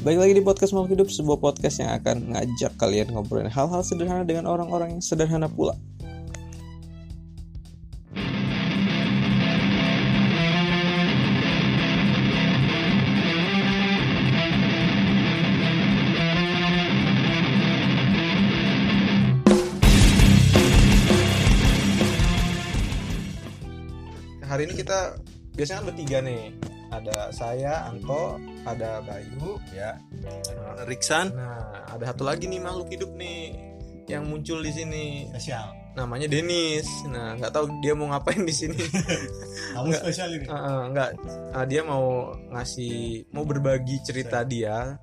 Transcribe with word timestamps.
Baik 0.00 0.16
lagi 0.16 0.32
di 0.32 0.40
podcast 0.40 0.72
Makhluk 0.72 0.96
Hidup, 0.96 1.08
sebuah 1.12 1.44
podcast 1.44 1.84
yang 1.84 1.92
akan 1.92 2.32
ngajak 2.32 2.72
kalian 2.80 3.12
ngobrolin 3.12 3.52
hal-hal 3.52 3.84
sederhana 3.84 4.24
dengan 4.24 4.48
orang-orang 4.48 4.96
yang 4.96 5.04
sederhana 5.04 5.44
pula. 5.44 5.76
Hari 24.48 24.64
ini 24.64 24.80
kita 24.80 25.20
biasanya 25.52 25.84
kan 25.84 25.86
bertiga 25.92 26.24
nih. 26.24 26.69
Ada 26.90 27.30
saya, 27.30 27.86
Anto, 27.86 28.34
ada 28.66 28.98
Bayu, 29.00 29.56
ya. 29.70 29.94
Riksan 30.84 31.30
Nah, 31.32 31.86
ada 31.86 32.10
satu 32.10 32.26
lagi 32.26 32.44
nih 32.44 32.58
makhluk 32.58 32.90
hidup 32.90 33.14
nih 33.14 33.54
yang 34.06 34.26
muncul 34.26 34.58
di 34.58 34.74
sini. 34.74 35.04
spesial. 35.30 35.70
Namanya 35.90 36.26
Denis. 36.26 36.86
Nah, 37.06 37.34
nggak 37.34 37.50
tahu 37.50 37.66
dia 37.78 37.94
mau 37.94 38.10
ngapain 38.10 38.42
di 38.42 38.50
sini. 38.50 38.78
Kamu 39.74 39.86
Enggak. 39.86 40.02
spesial 40.02 40.30
ini. 40.34 40.46
Eh, 40.46 40.82
nggak, 40.90 41.10
Ah, 41.50 41.64
dia 41.66 41.82
mau 41.82 42.30
ngasih, 42.50 43.26
mau 43.30 43.42
berbagi 43.42 44.02
cerita 44.02 44.42
dia 44.42 44.98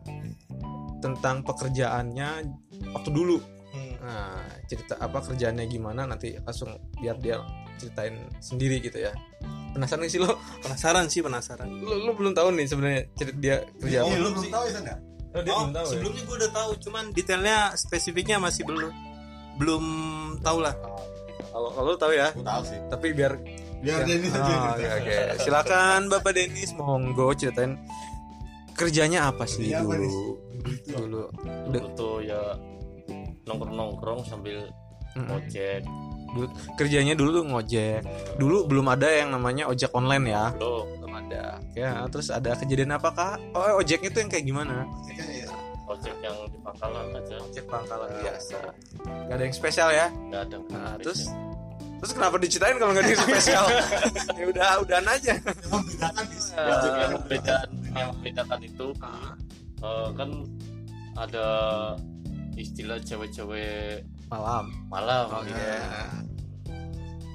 tentang 1.00 1.44
pekerjaannya 1.44 2.30
waktu 2.92 3.10
dulu. 3.12 3.38
Hmm. 3.72 3.96
Nah, 4.00 4.40
cerita 4.66 4.96
apa 4.98 5.20
kerjaannya 5.22 5.66
gimana 5.68 6.04
nanti 6.04 6.36
langsung 6.40 6.72
biar 6.98 7.16
dia 7.20 7.40
ceritain 7.78 8.14
sendiri 8.38 8.78
gitu 8.80 8.98
ya. 9.00 9.14
Penasaran 9.70 10.06
sih 10.06 10.18
lo? 10.18 10.36
Penasaran 10.60 11.06
sih 11.06 11.22
penasaran. 11.22 11.70
Lo, 11.78 11.94
lo 12.00 12.12
belum 12.12 12.34
tahu 12.34 12.50
nih 12.52 12.66
sebenarnya 12.66 13.02
cerita 13.14 13.38
dia 13.38 13.56
kerja 13.78 13.98
apa? 14.00 14.08
Iya, 14.08 14.18
lu 14.18 14.30
belum 14.32 14.48
tahu 14.48 14.66
ya 14.66 14.80
enggak? 14.80 15.00
Oh, 15.28 15.42
dia 15.42 15.52
Oh, 15.52 15.60
belum 15.60 15.72
tahu 15.72 15.86
ya? 15.86 15.92
sebelumnya 15.92 16.22
gue 16.24 16.36
udah 16.36 16.52
tahu, 16.52 16.70
cuman 16.80 17.04
detailnya 17.12 17.58
spesifiknya 17.74 18.38
masih 18.38 18.64
belum 18.64 18.90
belum 19.56 19.84
tahu 20.40 20.58
lah. 20.60 20.74
Kalau 21.48 21.70
kalau 21.72 21.88
lo 21.88 21.98
tahu 21.98 22.12
ya, 22.12 22.30
Aku 22.32 22.42
tahu 22.42 22.62
sih. 22.64 22.80
tapi 22.88 23.08
biar 23.12 23.34
Biar 23.78 24.02
Ya. 24.02 24.06
Dennis 24.08 24.32
aja 24.32 24.42
Oh, 24.42 24.50
yang 24.50 24.64
oke, 24.66 24.82
cerita. 24.82 24.96
oke. 24.98 25.18
Silakan 25.40 26.02
Bapak 26.08 26.32
Denis 26.32 26.70
monggo 26.74 27.30
ceritain 27.32 27.78
kerjanya 28.74 29.20
apa 29.28 29.46
sih 29.46 29.70
Iya, 29.70 29.82
apa 29.82 29.94
nih? 29.96 30.10
dulu? 30.10 30.26
Itu. 30.68 30.90
Dulu. 30.98 31.24
dulu 31.70 31.88
tuh 31.94 32.16
ya 32.22 32.42
nongkrong-nongkrong 33.46 34.22
sambil 34.24 34.66
Mm-mm. 35.14 35.30
ngojek 35.30 35.82
Dulu- 36.28 36.54
kerjanya 36.76 37.14
dulu 37.14 37.30
tuh 37.40 37.46
ngojek. 37.48 38.00
Dulu 38.36 38.68
belum 38.68 38.88
ada 38.90 39.08
yang 39.08 39.30
namanya 39.32 39.68
ojek 39.68 39.92
online 39.92 40.26
ya. 40.28 40.52
belum 40.56 40.86
Belum 41.02 41.14
ada. 41.16 41.44
Ya, 41.74 42.04
terus 42.10 42.28
ada 42.30 42.52
kejadian 42.56 42.96
apa 42.96 43.10
kak? 43.12 43.36
Oh, 43.54 43.80
ojeknya 43.80 44.10
tuh 44.10 44.20
yang 44.24 44.32
kayak 44.32 44.46
gimana? 44.46 44.86
Iya. 45.08 45.50
ojek 45.88 46.20
yang 46.20 46.36
di 46.52 46.60
pangkalan 46.60 47.16
aja 47.16 47.36
Ojek 47.40 47.64
pangkalan 47.64 48.12
biasa. 48.20 48.60
Gak 49.08 49.36
ada 49.40 49.44
yang 49.48 49.56
spesial 49.56 49.90
ya? 49.90 50.08
nggak 50.28 50.42
ada 50.52 50.58
Nah, 50.68 50.94
terus 51.00 51.32
terus 51.98 52.12
kenapa 52.12 52.36
diceritain 52.38 52.76
kalau 52.76 52.92
nggak 52.92 53.06
ada 53.08 53.12
yang 53.16 53.24
spesial? 53.24 53.66
ya 54.38 54.46
udah, 54.52 54.70
udahan 54.84 55.08
aja. 55.08 55.34
Emang 55.40 55.84
bedakan 55.88 56.26
di 56.28 56.38
yang, 56.44 57.12
membedakan 57.16 57.68
yang 57.96 58.08
membedakan 58.12 58.60
itu 58.68 58.88
eh, 59.80 60.08
kan 60.12 60.30
ada 61.16 61.48
istilah 62.58 63.00
cewek-cewek 63.02 64.04
Malam. 64.28 64.66
malam 64.88 65.26
Oh, 65.32 65.44
iya. 65.44 65.80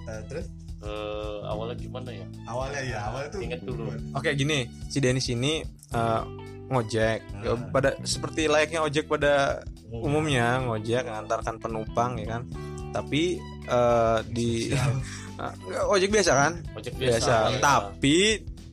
Nah, 0.07 0.21
terus 0.29 0.47
Eh, 0.83 1.39
awalnya 1.47 1.79
gimana 1.79 2.11
ya 2.11 2.27
awalnya 2.43 2.83
ya, 2.83 2.99
awalnya 3.07 3.31
tuh 3.31 3.39
Ingat 3.39 3.61
dulu. 3.63 3.87
Oke 4.19 4.35
gini, 4.35 4.67
si 4.91 4.99
Denis 4.99 5.31
ini 5.31 5.63
eh, 5.95 6.23
ngojek, 6.67 7.23
Hmm. 7.39 7.71
pada 7.71 7.95
seperti 8.03 8.51
layaknya 8.51 8.83
ojek 8.83 9.07
pada 9.07 9.63
umumnya 9.95 10.59
ngojek 10.67 11.07
ngantarkan 11.07 11.63
penumpang 11.63 12.19
ya 12.19 12.35
kan. 12.35 12.43
Tapi 12.91 13.39
eh, 13.63 14.19
di 14.27 14.75
eh, 14.75 14.91
nggak, 15.39 15.87
ojek 15.87 16.11
biasa 16.11 16.33
kan, 16.35 16.53
ojek 16.75 16.99
biasa. 16.99 17.15
biasa, 17.15 17.35
ya. 17.55 17.59
Tapi 17.63 18.17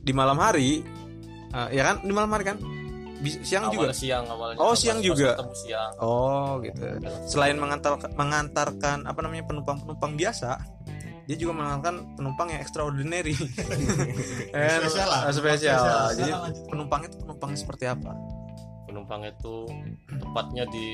di 0.02 0.10
malam 0.10 0.42
hari, 0.42 0.82
eh, 1.54 1.68
ya 1.78 1.94
kan 1.94 2.02
di 2.02 2.10
malam 2.10 2.34
hari 2.34 2.42
kan, 2.42 2.58
Bis- 3.20 3.40
siang 3.42 3.68
juga. 3.68 3.84
awalnya 3.84 3.96
siang 3.96 4.24
awalnya 4.26 4.56
Oh, 4.56 4.72
siang 4.72 4.96
pas 4.96 5.06
juga. 5.06 5.30
ketemu 5.34 5.54
siang 5.54 5.92
Oh 5.98 6.50
gitu. 6.60 6.80
Selain 7.26 7.54
mengantar 7.54 7.92
mengantarkan 8.10 8.98
apa 9.04 9.18
namanya 9.20 9.44
penumpang-penumpang 9.44 10.12
biasa, 10.14 10.56
dia 11.24 11.36
juga 11.36 11.52
mengantarkan 11.54 11.96
penumpang 12.14 12.48
yang 12.48 12.60
extraordinary. 12.60 13.36
Eh, 14.50 14.76
Spesial 14.80 15.06
lah. 15.06 15.20
eh, 15.22 15.32
Spesial. 15.32 15.78
Spesial. 15.78 16.08
Jadi 16.16 16.30
penumpangnya 16.66 17.08
itu 17.08 17.18
penumpang 17.20 17.50
seperti 17.54 17.84
apa? 17.86 18.12
penumpang 18.82 19.22
itu 19.22 19.70
tepatnya 20.10 20.66
di 20.66 20.86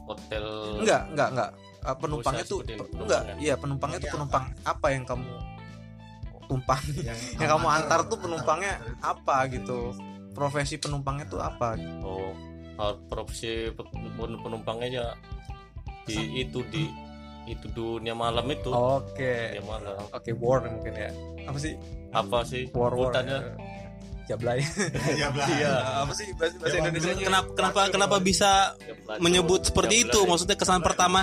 hotel 0.00 0.44
Enggak, 0.80 1.02
enggak, 1.06 1.28
enggak. 1.30 1.50
Eh, 1.82 1.96
penumpangnya 2.00 2.44
tuh 2.46 2.58
enggak, 2.64 2.88
penumpangnya. 2.88 3.34
iya 3.36 3.54
penumpangnya 3.54 3.98
tuh 3.98 4.08
Penumpangnya 4.08 4.40
penumpang 4.40 4.44
apa 4.64 4.86
yang 4.88 5.04
kamu 5.04 5.32
tumpang 6.48 6.80
yang, 6.98 7.18
yang 7.38 7.48
kamu 7.52 7.66
antar 7.68 8.00
tuh 8.08 8.18
penumpangnya 8.18 8.72
apa 8.98 9.36
gitu. 9.46 9.92
Profesi 10.30 10.78
penumpangnya 10.78 11.26
tuh 11.26 11.40
apa? 11.42 11.74
Oh, 12.00 12.32
profesi 13.10 13.68
pe- 13.70 13.90
pen- 14.16 14.40
penumpangnya 14.40 14.88
ya 14.88 15.06
di 16.08 16.16
itu 16.40 16.64
di 16.72 16.88
itu 17.48 17.66
dunia 17.72 18.14
malam 18.14 18.46
itu. 18.48 18.70
Oke. 18.70 19.58
Dunia 19.58 19.64
malam. 19.66 19.94
Oke, 20.10 20.30
war 20.38 20.62
mungkin 20.64 20.94
ya. 20.94 21.10
Apa 21.44 21.58
sih? 21.58 21.74
Apa 22.14 22.38
sih? 22.46 22.70
War 22.70 22.94
war. 22.94 23.10
Sebutannya? 23.10 23.38
Jablay. 24.32 24.58
Iya, 25.10 25.26
Blah. 25.28 25.46
Iya, 25.50 25.72
apa 26.02 26.12
sih 26.14 26.26
bahasa, 26.34 26.54
bahasa 26.56 26.76
Indonesia? 26.78 27.12
dulu 27.12 27.26
Kenapa 27.26 27.48
kenapa 27.52 27.80
kenapa 27.90 28.16
bisa 28.18 28.50
Ya, 28.78 28.94
pelacur, 28.96 29.20
menyebut 29.20 29.60
seperti 29.62 29.94
jablay. 29.98 30.12
itu? 30.14 30.20
Maksudnya 30.24 30.56
kesan 30.56 30.80
pertama 30.80 31.20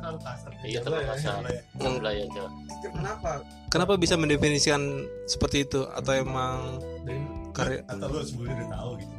kalau 0.00 0.18
kasar. 0.18 0.50
Iya, 0.64 0.78
terlalu 0.80 1.04
kasar. 1.12 1.40
Jablay 1.76 2.16
aja. 2.24 2.42
Kenapa? 2.80 3.32
kenapa 3.68 3.94
bisa 3.94 4.16
mendefinisikan 4.16 4.80
seperti 5.24 5.62
itu 5.62 5.84
atau 5.86 6.10
emang 6.10 6.80
Dari 7.04 7.22
karya 7.52 7.80
Atau 7.86 8.08
lu 8.08 8.18
sebelumnya 8.24 8.56
udah 8.56 8.68
tahu 8.72 8.90
gitu. 8.98 9.14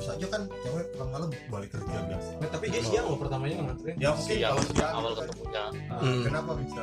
Atau 0.00 0.16
kan 0.16 0.16
bisa 0.16 0.16
aja 0.16 0.26
kan 0.32 0.42
cewek 0.64 0.86
pulang 0.96 1.10
malam 1.12 1.28
balik 1.52 1.70
kerja 1.76 1.96
biasa. 2.08 2.30
Nah, 2.40 2.48
tapi 2.48 2.66
dia 2.72 2.82
siang 2.82 3.06
loh 3.12 3.18
pertamanya 3.20 3.54
nganterin. 3.68 3.94
Ya 4.00 4.08
mungkin 4.16 4.36
Siang 4.36 4.52
kalau 4.56 4.62
siang 4.72 4.92
awal 4.96 5.12
kan, 5.12 5.22
ketemunya. 5.28 5.64
Hmm. 5.92 6.22
Kenapa 6.24 6.50
bisa? 6.56 6.82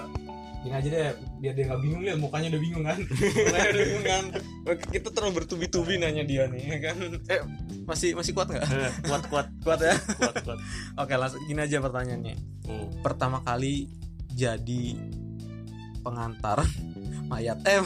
Gini 0.57 0.73
aja 0.73 0.89
deh, 0.89 1.11
biar 1.39 1.53
dia 1.53 1.63
nggak 1.69 1.81
bingung 1.81 2.01
lihat 2.03 2.19
mukanya 2.19 2.47
udah 2.53 2.61
bingung 2.61 2.83
kan. 2.85 2.99
mukanya 3.47 3.67
udah 3.73 3.83
bingung 3.85 4.05
kan. 4.05 4.23
Kita 4.93 5.07
terus 5.09 5.31
bertubi-tubi 5.33 5.93
nanya 5.97 6.23
dia 6.27 6.43
nih, 6.49 6.63
ya 6.65 6.79
kan. 6.81 6.95
Eh, 7.29 7.41
masih 7.87 8.09
masih 8.13 8.31
kuat 8.37 8.47
nggak? 8.51 8.65
kuat 9.05 9.23
kuat 9.31 9.47
kuat 9.65 9.79
ya. 9.81 9.95
kuat 10.17 10.35
kuat. 10.45 10.59
Oke, 11.01 11.13
langsung 11.17 11.41
gini 11.49 11.61
aja 11.65 11.77
pertanyaannya. 11.81 12.35
Hmm. 12.67 12.87
Pertama 13.01 13.41
kali 13.41 13.89
jadi 14.37 14.97
pengantar 16.05 16.61
mayat. 17.27 17.57
Eh 17.67 17.83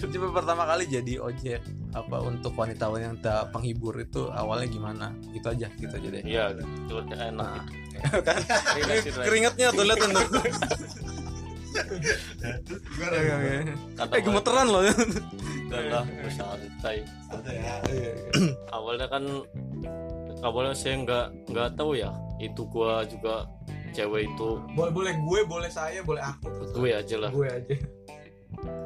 coba 0.12 0.28
pertama 0.42 0.62
kali 0.66 0.84
jadi 0.90 1.22
ojek 1.22 1.60
apa 1.94 2.16
untuk 2.22 2.52
wanita 2.58 2.90
wanita 2.90 3.34
penghibur 3.54 3.94
itu 4.02 4.28
awalnya 4.34 4.68
gimana? 4.68 5.06
Gitu 5.30 5.46
aja 5.46 5.66
gitu 5.78 5.94
aja 5.94 6.08
deh. 6.10 6.22
Iya, 6.26 6.44
itu 6.58 6.92
enak 6.98 7.32
Nah, 7.32 7.62
itu. 7.62 8.18
kan? 8.26 8.40
Iya, 8.76 8.94
keringatnya 9.22 9.66
tuh 9.70 9.84
lihat 9.86 9.98
tuh. 10.02 10.10
Kata 13.96 14.12
eh 14.18 14.22
gemeteran 14.22 14.66
loh. 14.68 14.82
Udah 15.72 15.80
lah, 15.88 16.04
santai. 16.28 17.00
Santai 17.30 17.54
ya. 17.56 17.76
awalnya 18.76 19.08
kan 19.08 19.24
awalnya 20.44 20.74
saya 20.76 21.00
nggak 21.00 21.26
nggak 21.48 21.68
tahu 21.78 21.96
ya. 21.96 22.12
Itu 22.42 22.66
gua 22.68 23.06
juga 23.08 23.48
cewek 23.92 24.26
itu 24.26 24.48
boleh 24.72 24.92
boleh 24.92 25.12
gue 25.20 25.40
boleh 25.44 25.70
saya 25.70 26.00
boleh 26.02 26.22
aku. 26.24 26.48
Gue 26.74 26.90
aja 26.92 27.16
lah. 27.20 27.30
Gue 27.30 27.46
aja. 27.46 27.76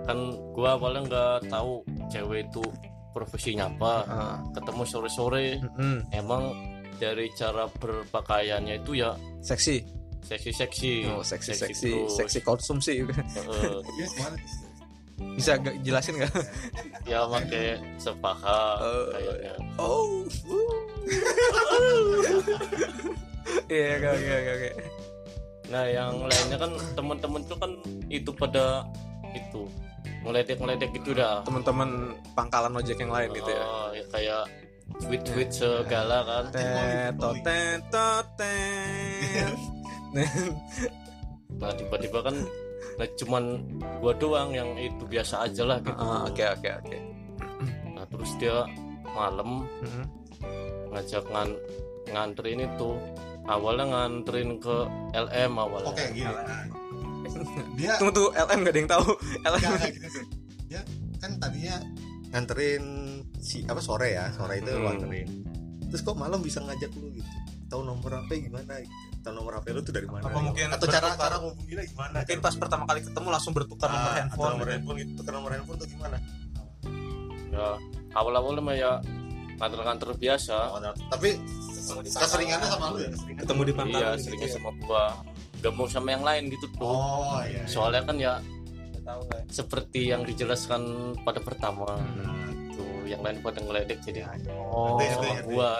Kan 0.06 0.19
gua 0.54 0.78
awalnya 0.78 1.00
nggak 1.06 1.50
tahu 1.50 1.82
cewek 2.08 2.46
itu 2.46 2.62
profesinya 3.10 3.66
apa. 3.66 3.94
Ah, 4.06 4.36
ketemu 4.52 4.82
sore 4.84 5.10
sore 5.10 5.46
mm-mm. 5.58 6.06
emang 6.12 6.54
dari 6.96 7.28
cara 7.34 7.66
berpakaiannya 7.69 8.80
itu 8.80 8.98
ya 8.98 9.12
seksi. 9.42 9.82
seksi 10.26 10.50
seksi 10.50 10.92
oh 11.06 11.22
seksi 11.22 11.54
seksi 11.54 11.86
terus. 11.92 12.19
seksi 12.19 12.38
konsumsi 12.42 12.98
ke 13.06 13.14
mana? 14.19 14.34
bisa 15.38 15.54
gak 15.60 15.76
jelasin 15.86 16.19
nggak? 16.19 16.32
Ya 17.10 17.22
pakai 17.22 17.78
sepaha 17.94 18.82
Eh, 18.82 19.04
kayaknya. 19.14 19.54
oh. 19.78 20.26
Iya 23.70 24.02
oke 24.02 24.10
oke 24.10 24.50
oke 24.50 24.70
nah 25.66 25.84
yang 25.86 26.14
lainnya 26.22 26.58
kan 26.58 26.72
teman-teman 26.94 27.42
tuh 27.46 27.58
kan 27.58 27.70
itu 28.06 28.30
pada 28.30 28.86
itu 29.34 29.66
ngeledek 30.22 30.58
ngeledek 30.58 30.90
gitu 30.96 31.14
dah. 31.14 31.42
Teman-teman 31.46 32.14
pangkalan 32.34 32.74
ojek 32.78 32.98
yang 32.98 33.10
lain 33.14 33.30
gitu 33.34 33.50
ya? 33.50 33.64
Oh, 33.66 33.90
ya 33.94 34.04
kayak 34.10 34.42
tweet 35.02 35.22
tweet 35.26 35.50
segala 35.50 36.22
kan. 36.22 36.44
Teto 36.54 37.30
teto 37.42 38.06
nah 41.56 41.72
tiba-tiba 41.72 42.20
kan 42.20 42.36
nah 42.96 43.08
cuman 43.16 43.44
gua 44.00 44.12
doang 44.16 44.52
yang 44.56 44.72
itu 44.76 45.04
biasa 45.08 45.48
aja 45.48 45.62
lah 45.66 45.78
gitu. 45.82 46.00
Ah, 46.00 46.24
oke 46.28 46.44
oke 46.58 46.70
oke. 46.84 46.98
Dia 48.36 48.68
malam 49.16 49.64
Mm-mm. 49.80 50.04
ngajak 50.92 51.24
ngan 51.32 51.48
nganterin 52.12 52.68
itu 52.68 52.90
awalnya 53.46 53.84
nganterin 53.87 54.58
ke 54.58 54.76
LM 55.12 55.52
awalnya 55.54 55.88
Oke 55.88 56.04
gini. 56.12 56.26
Nah, 56.26 56.64
dia 57.75 57.94
tunggu 57.96 58.12
tuh 58.12 58.28
LM 58.32 58.58
gak 58.60 58.72
ada 58.72 58.78
yang 58.78 58.90
tahu 58.90 59.06
LM 59.43 59.70
gitu 59.93 60.08
sih. 60.10 60.25
Dia 60.66 60.81
kan 61.16 61.31
tadinya 61.37 61.76
nganterin 62.28 62.84
si 63.38 63.62
apa 63.64 63.78
sore 63.78 64.12
ya, 64.12 64.28
sore 64.31 64.58
itu 64.58 64.69
lu 64.69 64.78
Hmm. 64.78 64.87
nganterin. 64.90 65.28
Terus 65.87 66.02
kok 66.02 66.14
malam 66.14 66.40
bisa 66.40 66.58
ngajak 66.60 66.90
lu 66.93 67.08
gitu? 67.12 67.31
Tahu 67.66 67.82
nomor 67.82 68.10
HP 68.16 68.46
gimana 68.46 68.78
gitu? 68.78 68.94
Tahu 69.20 69.32
nomor 69.32 69.52
HP 69.56 69.66
lu 69.70 69.81
tuh 69.81 69.90
dari 69.90 70.06
mana? 70.06 70.22
Apa 70.25 70.38
mungkin 70.40 70.66
atau 70.69 70.87
cara 70.87 71.06
bertukar? 71.08 71.19
cara 71.20 71.37
ngubunginnya 71.40 71.84
gimana? 71.84 72.16
mungkin 72.20 72.38
pas 72.40 72.54
pertama 72.54 72.82
kali 72.84 73.00
ketemu 73.00 73.28
langsung 73.28 73.52
bertukar 73.52 73.88
nomor 73.88 73.99
Ah, 74.00 74.06
atau 74.08 74.19
handphone 74.20 74.50
nomor 74.52 74.58
gitu. 74.60 74.72
handphone 74.72 74.96
gitu, 74.96 75.10
tukar 75.16 75.32
nomor 75.32 75.50
handphone 75.50 75.76
tuh 75.76 75.88
gimana? 75.88 76.16
ya 77.49 77.66
awal-awalnya 78.12 78.60
mah 78.60 78.76
ya 78.76 78.92
nganter-nganter 79.56 80.12
biasa 80.14 80.56
Oh, 80.69 81.19
nah, 81.88 81.94
tapi 81.96 82.08
keseringannya 82.12 82.68
sama 82.68 82.86
lu 82.90 82.98
ya? 82.98 83.10
Ketemu 83.36 83.60
di 83.62 83.72
pangkalan 83.72 84.02
iya 84.04 84.12
gitu 84.12 84.24
seringnya 84.26 84.48
ya. 84.48 84.54
sama 84.54 84.70
gua. 84.80 85.04
Gak 85.56 85.72
mau 85.72 85.86
sama 85.86 86.08
yang 86.10 86.20
lain 86.20 86.42
gitu 86.50 86.66
tuh. 86.70 86.84
Oh 86.84 87.40
iya. 87.40 87.62
iya. 87.62 87.62
soalnya 87.64 88.02
kan 88.02 88.16
ya 88.16 88.34
Nggak 88.92 89.02
tahu 89.04 89.20
ya. 89.24 89.40
seperti 89.48 90.00
yang 90.08 90.22
dijelaskan 90.22 90.82
pada 91.22 91.40
pertama. 91.40 91.86
Hmm. 91.94 92.34
tuh 92.70 93.08
yang 93.08 93.24
lain 93.24 93.40
pada 93.40 93.56
ngeledek 93.58 94.04
jadi 94.04 94.28
oh 94.52 95.00
Ngerti, 95.00 95.14
sama 95.16 95.34
gua. 95.46 95.70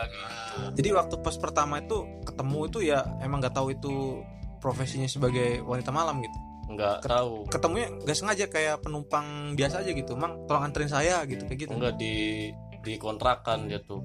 Jadi 0.73 0.89
waktu 0.91 1.15
pas 1.21 1.37
pertama 1.37 1.75
itu 1.77 1.99
ketemu 2.25 2.59
itu 2.65 2.79
ya 2.81 3.05
emang 3.21 3.39
nggak 3.39 3.53
tahu 3.53 3.69
itu 3.71 4.25
profesinya 4.57 5.05
sebagai 5.05 5.61
wanita 5.61 5.93
malam 5.93 6.25
gitu? 6.25 6.39
Nggak 6.67 7.05
Ket- 7.05 7.13
tahu. 7.13 7.35
ketemunya 7.47 7.89
nggak 7.93 8.17
sengaja 8.17 8.47
kayak 8.49 8.77
penumpang 8.81 9.53
biasa 9.53 9.85
aja 9.85 9.93
gitu. 9.93 10.17
Mang 10.17 10.49
tolong 10.49 10.65
anterin 10.65 10.89
saya 10.89 11.21
gitu 11.29 11.45
kayak 11.45 11.69
gitu. 11.69 11.73
Enggak 11.77 12.01
di 12.01 12.49
di 12.81 12.95
kontrakan 12.97 13.67
dia 13.67 13.83
tuh 13.83 14.01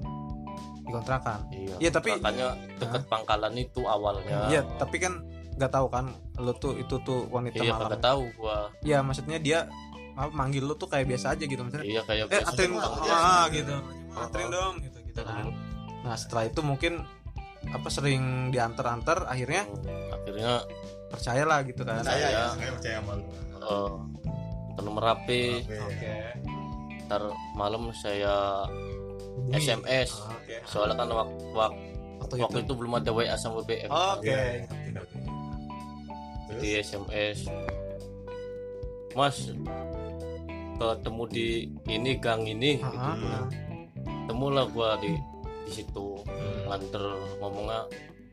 dikontrakan. 0.82 1.38
Iya 1.48 1.74
Iya, 1.78 1.90
tapi- 1.90 2.10
kontrakannya 2.12 2.48
deket 2.76 3.02
pangkalan 3.06 3.54
itu 3.54 3.80
awalnya. 3.84 4.38
Iya 4.48 4.60
tapi 4.76 4.96
kan 4.98 5.22
nggak 5.52 5.68
tahu 5.70 5.86
kan 5.86 6.06
lo 6.36 6.52
tuh 6.54 6.74
itu 6.74 6.96
tuh 6.98 7.28
wanita 7.28 7.60
iya 7.60 7.72
malam. 7.72 7.88
kagak 7.88 8.02
tahu 8.02 8.22
gua. 8.34 8.58
Ya 8.80 8.98
maksudnya 9.00 9.36
dia 9.36 9.68
apa, 10.12 10.28
manggil 10.30 10.64
lo 10.64 10.74
tuh 10.74 10.86
kayak 10.86 11.06
biasa 11.06 11.32
aja 11.32 11.44
gitu 11.44 11.60
maksudnya 11.60 11.86
iya 11.86 12.00
kayak 12.02 12.28
eh 12.28 12.40
biasa 12.40 12.52
Biasa, 12.52 13.16
ah 13.16 13.44
gitu. 13.48 13.74
Oh, 14.12 14.20
anterin 14.20 14.46
oh. 14.46 14.50
dong 14.50 14.74
gitu 14.80 14.98
gitu 15.02 15.20
kan. 15.22 15.44
Hmm. 15.44 15.54
nah 16.02 16.16
setelah 16.16 16.44
itu 16.44 16.60
mungkin 16.60 17.00
apa 17.64 17.88
sering 17.88 18.50
diantar-antar 18.50 19.24
akhirnya 19.24 19.64
akhirnya 20.10 20.52
percayalah 21.08 21.58
gitu 21.62 21.82
kan. 21.82 22.02
Saya 22.02 22.16
ya, 22.18 22.28
Saya- 22.28 22.50
saya 22.50 22.70
percaya 22.72 22.96
sama 22.98 23.12
lu. 23.14 23.24
eh 23.62 23.92
ke 24.72 24.80
nomor 24.80 25.04
HP 25.06 25.28
Oke. 25.68 26.12
ntar 27.04 27.22
malam 27.54 27.92
saya 27.94 28.64
Hubungi. 29.32 29.56
SMS 29.58 30.10
Ah, 30.18 30.32
oke 30.32 30.54
soalnya 30.64 30.94
kan 30.94 31.08
waktu, 31.08 31.44
waktu, 31.50 31.82
waktu, 32.18 32.34
waktu 32.38 32.58
itu 32.62 32.72
belum 32.72 32.92
ada 32.94 33.10
WA 33.10 33.34
sama 33.34 33.60
BBM 33.60 33.88
oke 33.88 34.22
Iya, 34.22 34.40
ngerti, 34.62 34.88
ngerti. 34.92 35.18
Terus? 36.46 36.60
di 36.60 36.68
SMS 36.76 37.38
Mas 39.12 39.36
ketemu 40.74 41.22
di 41.28 41.46
ini 41.86 42.12
gang 42.16 42.42
ini 42.42 42.80
Ah, 42.80 42.90
gitu. 43.14 43.26
ah. 43.28 43.46
temulah 44.24 44.64
gua 44.66 44.96
di 44.96 45.14
di 45.62 45.70
situ 45.72 46.18
Hmm. 46.22 46.68
nganter 46.68 47.04
ngomongnya 47.38 47.80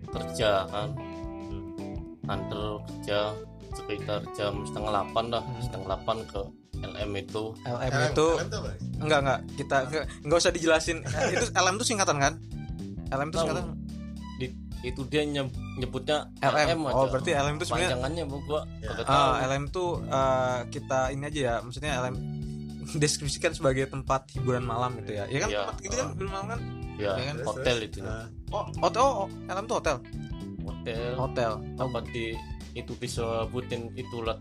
kerja 0.08 0.66
kan 0.66 0.90
nganter 2.22 2.64
kerja 2.86 3.20
sekitar 3.72 4.20
jam 4.34 4.64
setengah 4.64 4.92
delapan 4.92 5.24
dah 5.30 5.44
Hmm. 5.44 5.62
setengah 5.62 5.88
delapan 5.88 6.18
ke 6.26 6.42
LM 6.82 7.12
itu 7.18 7.44
LM 7.62 7.90
LM 7.90 8.04
itu 8.10 8.28
LM 8.30 8.48
apa? 8.50 8.72
enggak 9.00 9.20
enggak 9.20 9.40
kita 9.56 9.78
ke- 9.86 10.08
enggak 10.22 10.38
usah 10.38 10.52
dijelasin 10.52 10.98
Eh, 11.02 11.30
itu 11.34 11.46
LM 11.52 11.76
itu 11.76 11.86
singkatan 11.86 12.18
kan 12.18 12.34
LM 13.10 13.28
itu 13.28 13.38
singkatan 13.38 13.66
itu 14.80 15.04
dia 15.06 15.28
nyeb- 15.28 15.52
nyebutnya 15.76 16.32
LM, 16.40 16.88
aja 16.88 16.96
oh 16.96 17.06
berarti 17.06 17.32
LM 17.34 17.60
itu 17.60 17.66
sebenarnya 17.68 17.90
panjangannya 17.92 18.24
bu 18.26 18.38
gua 18.42 18.62
Ya. 18.80 18.90
Ah, 18.96 19.04
tahu 19.04 19.30
LM 19.46 19.64
tuh 19.70 19.90
eh, 20.02 20.60
kita 20.70 21.00
ini 21.12 21.24
aja 21.26 21.40
ya 21.42 21.56
maksudnya 21.60 21.92
LM 22.00 22.16
deskripsikan 22.90 23.52
sebagai 23.52 23.86
tempat 23.86 24.32
hiburan 24.32 24.64
malam 24.64 24.96
gitu 24.98 25.14
ya 25.14 25.28
ya 25.28 25.38
kan 25.38 25.50
Iya. 25.50 25.60
tempat 25.62 25.76
gitu 25.84 25.94
kan 25.94 26.08
hiburan 26.10 26.32
malam 26.32 26.48
kan 26.48 26.60
ya 26.96 27.12
ya 27.12 27.24
kan? 27.26 27.36
Hotel 27.44 27.78
itu 27.82 27.98
Nah, 28.00 28.26
oh 28.50 28.64
hotel 28.80 29.04
oh, 29.04 29.14
oh, 29.20 29.28
LM 29.50 29.66
tuh 29.66 29.76
hotel 29.78 29.96
hotel 30.62 31.12
hotel 31.18 31.52
tempat 31.76 32.04
di 32.08 32.26
itu 32.72 32.92
disebutin 32.96 33.82
itu 33.94 34.18
let, 34.22 34.40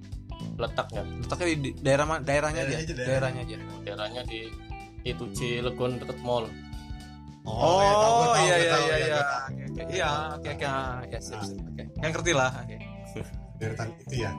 letaknya 0.59 1.03
letaknya 1.23 1.47
di, 1.55 1.71
daerah 1.79 2.07
daerahnya 2.21 2.63
aja? 2.67 2.77
Daerahnya 2.77 2.83
aja, 2.85 2.95
daerah. 2.95 3.07
daerahnya 3.07 3.41
aja? 3.43 3.57
Daerahnya 3.85 4.23
di 4.27 4.41
itu 5.07 5.25
Cilegon 5.33 6.03
deket 6.03 6.19
mall. 6.27 6.51
Oh, 7.49 7.81
ya, 7.81 7.93
tahu, 7.97 8.13
gua 8.13 8.27
tahu, 8.29 8.45
iya 8.45 8.57
iya 8.61 8.77
iya 8.77 8.77
ya, 8.77 9.07
iya. 9.09 9.85
iya 9.89 10.11
oke 10.37 10.49
oke. 10.53 10.67
Ah, 10.69 11.01
ya 11.09 11.19
sip, 11.23 11.41
sip. 11.41 11.57
oke. 11.65 11.83
Kan 11.97 12.09
ngerti 12.13 12.33
lah 12.37 12.51
oke. 12.53 12.77
Deretan 13.59 13.89
itu 13.91 14.15
ya. 14.23 14.31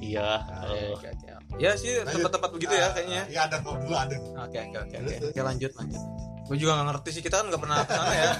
iya 0.00 0.28
Ah, 0.48 0.64
eh, 0.70 0.94
oke 0.94 1.08
oke 1.10 1.32
ya 1.60 1.76
sih 1.76 2.00
tempat-tempat 2.06 2.50
begitu 2.56 2.72
ya 2.72 2.88
kayaknya. 2.94 3.22
Iya 3.28 3.40
ada 3.50 3.56
kok 3.60 3.74
dulu 3.76 3.92
ada. 3.96 4.16
oke 4.16 4.58
oke 4.58 4.78
oke 4.88 4.96
oke. 4.96 5.40
Lanjut 5.42 5.72
lanjut. 5.76 6.02
Gue 6.48 6.56
juga 6.56 6.72
nggak 6.80 6.86
ngerti 6.92 7.08
sih 7.12 7.22
kita 7.24 7.36
kan 7.42 7.46
nggak 7.52 7.62
pernah 7.62 7.76
ke 7.84 7.92
sana 7.92 8.12
ya. 8.14 8.30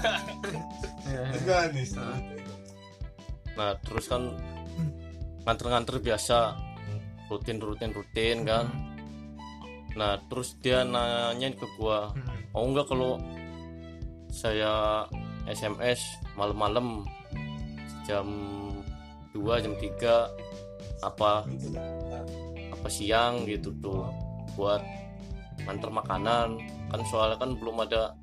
Iya. 1.02 1.22
Enggak 1.36 1.62
nih. 1.76 1.86
Ah. 1.98 2.18
nah 3.52 3.76
terus 3.84 4.08
kan 4.08 4.32
nganter-nganter 5.44 6.00
biasa 6.00 6.56
rutin 7.32 7.56
rutin 7.56 7.90
rutin 7.90 8.44
kan 8.44 8.68
nah 9.92 10.20
terus 10.26 10.56
dia 10.58 10.84
nanyain 10.84 11.52
ke 11.52 11.64
gua 11.74 12.12
Hmm. 12.12 12.36
mau 12.52 12.64
nggak 12.66 12.86
kalau 12.86 13.16
saya 14.28 15.04
SMS 15.44 16.00
malam-malam 16.34 17.04
jam 18.04 18.24
2 19.32 19.40
jam 19.58 19.72
3 19.74 20.28
apa 21.02 21.44
apa 22.68 22.88
siang 22.88 23.44
gitu 23.44 23.72
tuh 23.78 24.08
buat 24.54 24.80
nganter 25.62 25.90
makanan 25.90 26.48
kan 26.88 27.00
soalnya 27.06 27.36
kan 27.36 27.52
belum 27.54 27.76
ada 27.80 28.16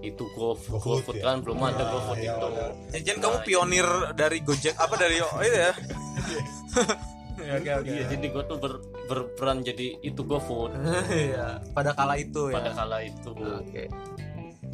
itu 0.00 0.24
go 0.32 0.56
GoFood 0.56 0.80
GoFood 0.80 1.16
ya? 1.16 1.24
kan 1.24 1.36
belum 1.40 1.60
ada 1.60 1.76
Ah, 1.78 1.88
GoFood 1.88 2.18
iya, 2.18 2.32
itu 2.32 2.46
iya. 2.48 2.98
Jangan 3.04 3.20
kamu 3.20 3.38
pionir 3.44 3.88
dari 4.14 4.38
Gojek 4.40 4.74
apa 4.74 4.94
dari 4.96 5.16
oh 5.20 5.32
itu 5.38 5.56
ya? 5.60 5.72
ya 7.50 7.56
oke 7.56 7.70
oke. 7.76 7.90
Iya, 7.90 8.04
jadi 8.08 8.26
gue 8.28 8.44
tuh 8.44 8.56
ber- 8.56 8.80
berperan 9.04 9.58
jadi 9.60 9.86
itu 10.00 10.22
GoFood 10.22 10.70
Iya, 11.26 11.58
pada 11.70 11.90
kala 11.92 12.14
itu 12.16 12.46
ya. 12.46 12.54
pada 12.56 12.70
kala 12.72 12.98
itu 13.02 13.30
Oke. 13.34 13.84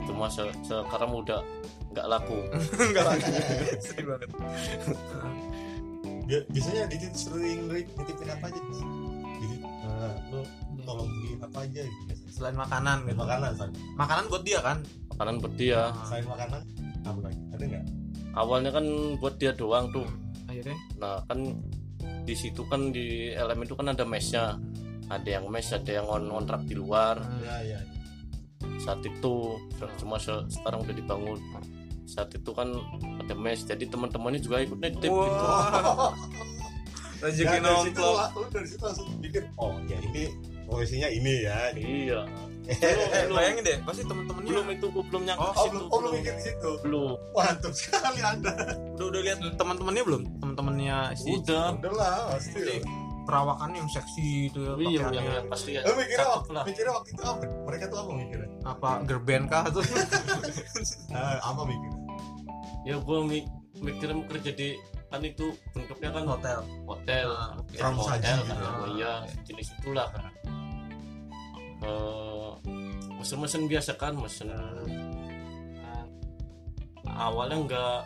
cuma 0.02 0.28
se- 0.28 0.52
sekarang 0.62 1.10
udah 1.14 1.40
nggak 1.88 2.06
laku 2.06 2.36
Enggak 2.84 3.04
lagi. 3.06 3.32
Sedih 3.78 4.04
banget. 4.06 4.28
Bi- 6.26 6.46
Biasanya 6.48 6.82
Didi 6.86 7.06
tuh 7.08 7.20
sering 7.24 7.60
nitip- 7.64 7.94
nitipin 7.94 8.28
apa 8.28 8.46
aja? 8.46 8.60
Didi, 8.60 9.56
nah, 9.62 10.14
lu 10.28 10.40
tolong 10.82 11.08
beliin 11.08 11.40
apa 11.40 11.58
aja 11.62 11.82
gitu. 11.82 12.12
Selain 12.28 12.52
makanan 12.54 12.96
gitu. 13.06 13.16
makanan, 13.16 13.50
San. 13.54 13.70
Makanan 13.94 14.24
buat 14.28 14.42
dia 14.42 14.60
kan? 14.60 14.78
makanan 15.08 15.34
buat 15.40 15.54
dia 15.56 15.80
Selain 16.04 16.26
makanan, 16.26 16.60
apa 17.00 17.18
lagi? 17.22 17.40
Ada 17.50 17.64
nggak? 17.64 17.84
awalnya 18.36 18.68
kan 18.68 18.84
buat 19.16 19.34
dia 19.34 19.48
doang 19.50 19.88
tuh 19.88 20.04
Akhirnya 20.44 20.76
nah 20.94 21.24
kan 21.24 21.56
di 22.22 22.34
situ 22.34 22.64
kan 22.64 22.90
di 22.90 23.30
LM 23.30 23.62
itu 23.62 23.74
kan 23.74 23.86
ada 23.88 24.02
mesnya 24.02 24.58
ada 25.06 25.28
yang 25.28 25.46
mes 25.46 25.70
ada 25.70 25.86
yang 25.92 26.04
on 26.04 26.26
kontrak 26.26 26.62
di 26.62 26.74
luar 26.74 27.22
Ya, 27.40 27.76
ya. 27.76 27.80
saat 28.76 28.98
itu 29.00 29.54
cuma 29.96 30.16
se- 30.16 30.46
sekarang 30.50 30.82
udah 30.82 30.90
dibangun 30.92 31.38
saat 32.04 32.30
itu 32.32 32.50
kan 32.50 32.70
ada 33.18 33.34
mes 33.34 33.62
jadi 33.62 33.82
teman-temannya 33.84 34.38
juga 34.38 34.60
ikut 34.60 34.78
nitip 34.78 35.06
gitu. 35.06 35.10
Wah. 35.10 36.10
Rezeki 37.16 37.48
Ya, 37.48 37.60
dari 37.60 37.78
situ, 37.82 38.06
dari 38.52 38.66
situ 38.68 38.82
langsung 38.84 39.08
pikir, 39.18 39.42
oh 39.56 39.72
ya 39.86 39.96
ini 40.04 40.28
profesinya 40.62 41.08
ini 41.08 41.34
ya. 41.42 41.58
iya 41.72 42.20
Eh, 42.66 43.24
bayangin 43.28 43.62
deh, 43.62 43.78
pasti 43.82 44.02
temen-temennya 44.02 44.50
belum 44.50 44.66
itu 44.68 44.86
gua 44.88 45.04
belum 45.06 45.22
nyangka 45.22 45.38
Oh, 45.40 45.46
Oh, 45.46 45.54
situ, 45.56 45.70
belum, 45.72 45.86
oh, 45.86 45.98
belum 45.98 46.12
mikir 46.14 46.32
di 46.32 46.42
situ. 46.42 46.70
belum 46.82 47.10
Mantap 47.32 47.72
sekali 47.72 48.20
Anda. 48.20 48.52
udah 48.92 49.06
udah 49.06 49.20
lihat 49.22 49.38
teman-temannya 49.54 50.02
belum? 50.02 50.22
Teman-temannya 50.36 50.96
si 51.14 51.28
udah 51.32 51.66
Udah 51.74 51.92
lah, 51.92 52.16
pasti. 52.32 52.58
Pasti. 52.58 53.04
perawakannya 53.22 53.78
yang 53.80 53.90
seksi 53.90 54.26
itu 54.46 54.58
ya, 54.62 54.72
iya 54.78 55.02
yang, 55.10 55.26
yang 55.26 55.46
pasti 55.46 55.74
ya 55.74 55.82
Lu 55.82 55.94
mikirnya, 55.94 56.26
waktu, 56.28 56.50
lah 56.52 56.62
mikirnya 56.62 56.92
waktu 56.94 57.08
itu 57.10 57.22
apa? 57.22 57.42
Mereka 57.66 57.84
tuh 57.86 57.98
apa 57.98 58.10
mikirnya? 58.12 58.48
apa 58.62 58.90
gerben 59.02 59.42
kah 59.46 59.64
tuh? 59.66 59.82
Ah, 61.10 61.38
apa 61.44 61.62
mikirnya? 61.62 62.00
ya 62.84 62.94
gua 62.98 63.18
mi- 63.20 63.50
mikirnya 63.76 64.14
mau 64.14 64.26
kerja 64.26 64.50
di 64.52 64.78
kan 65.06 65.18
itu 65.20 65.46
bentuknya 65.72 66.10
kan 66.12 66.22
Hotel. 66.24 66.58
hotel 66.84 67.28
Ah, 67.28 67.58
ya, 67.68 67.78
Pramu 67.80 67.98
hotel 68.00 68.14
saji 68.14 68.30
kan 68.30 68.38
gitu. 68.48 68.62
oh, 68.64 68.86
iya 68.94 69.12
jenis 69.42 69.68
itulah 69.72 70.06
kan 70.08 70.22
Eh, 71.84 72.50
mesen-mesen 73.20 73.68
biasa 73.68 74.00
kan 74.00 74.16
mesen 74.16 74.48
Nah, 77.06 77.32
awalnya 77.32 77.56
nggak 77.64 77.98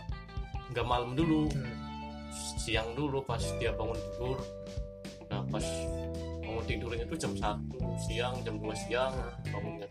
nggak 0.75 0.87
malam 0.87 1.15
dulu. 1.15 1.51
Siang 2.61 2.95
dulu 2.95 3.23
pas 3.25 3.41
dia 3.59 3.75
bangun 3.75 3.97
tidur. 3.97 4.39
Nah 5.31 5.43
pas 5.49 5.67
bangun 6.43 6.65
tidurnya 6.67 7.05
itu 7.07 7.17
jam 7.17 7.33
1 7.33 7.59
siang 8.07 8.35
jam 8.45 8.55
2 8.59 8.71
siang 8.87 9.15
bangunnya. 9.51 9.89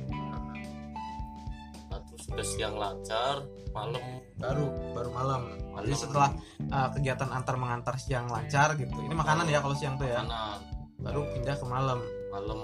Sudah 2.19 2.45
siang 2.45 2.75
lancar 2.77 3.43
malam. 3.73 4.03
Baru 4.37 4.65
baru 4.93 5.09
malam. 5.11 5.41
Malam. 5.73 5.83
Jadi 5.89 5.95
setelah 5.97 6.29
uh, 6.69 6.87
kegiatan 6.93 7.29
antar 7.33 7.55
mengantar 7.57 7.95
siang 7.97 8.29
lancar 8.29 8.77
gitu 8.77 8.93
ini 9.01 9.15
makanan 9.15 9.49
ya 9.49 9.59
kalau 9.63 9.75
siang 9.75 9.97
tuh 9.97 10.07
ya? 10.07 10.21
Kanan 10.21 10.59
baru 10.99 11.23
pindah 11.31 11.55
ke 11.55 11.65
malam 11.65 11.99
malam 12.29 12.59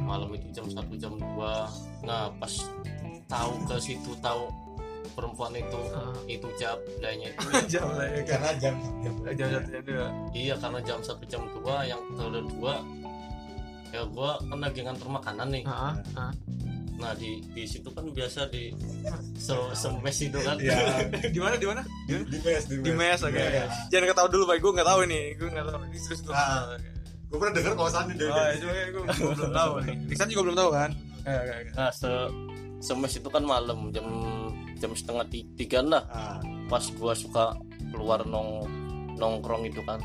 malam 0.00 0.28
itu 0.32 0.46
jam 0.52 0.66
satu 0.66 0.94
jam 0.94 1.12
dua. 1.14 1.68
Nah 2.02 2.32
pas 2.38 2.52
tahu 3.26 3.52
ke 3.66 3.76
situ 3.78 4.12
tahu 4.18 4.48
perempuan 5.12 5.50
itu 5.52 5.80
Ah. 5.92 6.14
itu 6.30 6.46
jam 6.56 6.78
lainnya 7.02 7.28
itu. 7.28 7.46
Jam 7.72 7.86
lah 7.90 8.06
ya 8.06 8.22
kan 8.22 8.38
karena 8.38 8.50
jam 8.56 8.74
jam 9.02 9.14
jam 9.34 9.48
satu 9.50 9.68
jam 9.68 9.82
dua. 9.84 10.06
Iya 10.30 10.54
karena 10.56 10.78
jam 10.80 10.98
satu 11.02 11.24
jam 11.26 11.42
dua 11.52 11.76
yang 11.84 12.02
kedua 12.14 12.74
ya 13.88 14.04
gua 14.04 14.36
kan 14.38 14.58
lagi 14.60 14.80
nganter 14.84 15.08
makanan 15.08 15.48
nih. 15.48 15.64
Ah, 15.64 15.96
ah. 16.14 16.32
nah 16.98 17.14
di 17.14 17.40
di 17.52 17.62
situ 17.62 17.88
kan 17.90 18.04
biasa 18.10 18.46
di 18.52 18.68
se 19.46 19.54
semes 19.74 20.16
itu 20.20 20.38
kan. 20.38 20.56
Ya 20.60 20.76
di 21.34 21.40
mana 21.40 21.56
di 21.56 21.66
mana? 21.66 21.82
Di 22.06 22.14
di 22.22 22.38
mes 22.38 22.62
di 22.68 22.92
mes. 22.92 23.20
oke. 23.24 23.32
Mes. 23.34 23.70
jangan 23.88 24.06
ketahui 24.08 24.30
dulu 24.30 24.44
baik 24.46 24.60
gue 24.60 24.72
nggak 24.76 24.88
tahu 24.88 25.00
nih 25.04 25.24
gue 25.34 25.48
nggak 25.50 25.66
tahu. 25.66 25.78
Ini 25.84 25.98
terus 26.04 26.20
Ah. 26.30 26.76
Gue 27.28 27.36
pernah 27.36 27.54
dengar 27.60 27.72
kosannya 27.76 28.14
deh 28.16 28.28
oh 28.32 28.40
ya 28.40 28.54
cuma 28.56 28.72
gue 28.72 29.32
belum 29.36 29.52
tahu. 29.52 29.72
Nih 29.84 29.96
Iksan 30.16 30.28
juga 30.32 30.42
belum 30.48 30.56
tahu 30.56 30.70
kan? 30.72 30.90
Oke. 31.28 31.56
nah 31.76 31.90
se 31.92 32.10
semes 32.80 33.12
itu 33.20 33.28
kan 33.28 33.44
malam 33.44 33.92
jam 33.92 34.06
jam 34.80 34.90
setengah 34.96 35.28
ti- 35.28 35.44
tiga 35.60 35.84
lah. 35.84 36.04
Ah. 36.08 36.40
Pas 36.72 36.84
gua 36.96 37.12
suka 37.12 37.52
keluar 37.92 38.24
nong 38.24 38.64
nongkrong 39.20 39.68
itu 39.68 39.84
kan. 39.84 40.00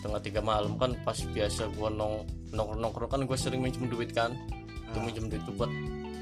Setengah 0.00 0.20
tiga 0.24 0.40
malam 0.40 0.80
kan 0.80 0.96
pas 1.04 1.18
biasa 1.18 1.68
gua 1.76 1.92
nong 1.92 2.24
nongkrong 2.56 2.80
nongkrong 2.80 3.10
kan 3.10 3.20
gua 3.28 3.36
sering 3.36 3.60
minjem 3.60 3.84
duit 3.90 4.16
kan. 4.16 4.32
Itu 4.88 4.98
minjem 5.04 5.28
duit 5.28 5.44
itu 5.44 5.52
buat 5.52 5.68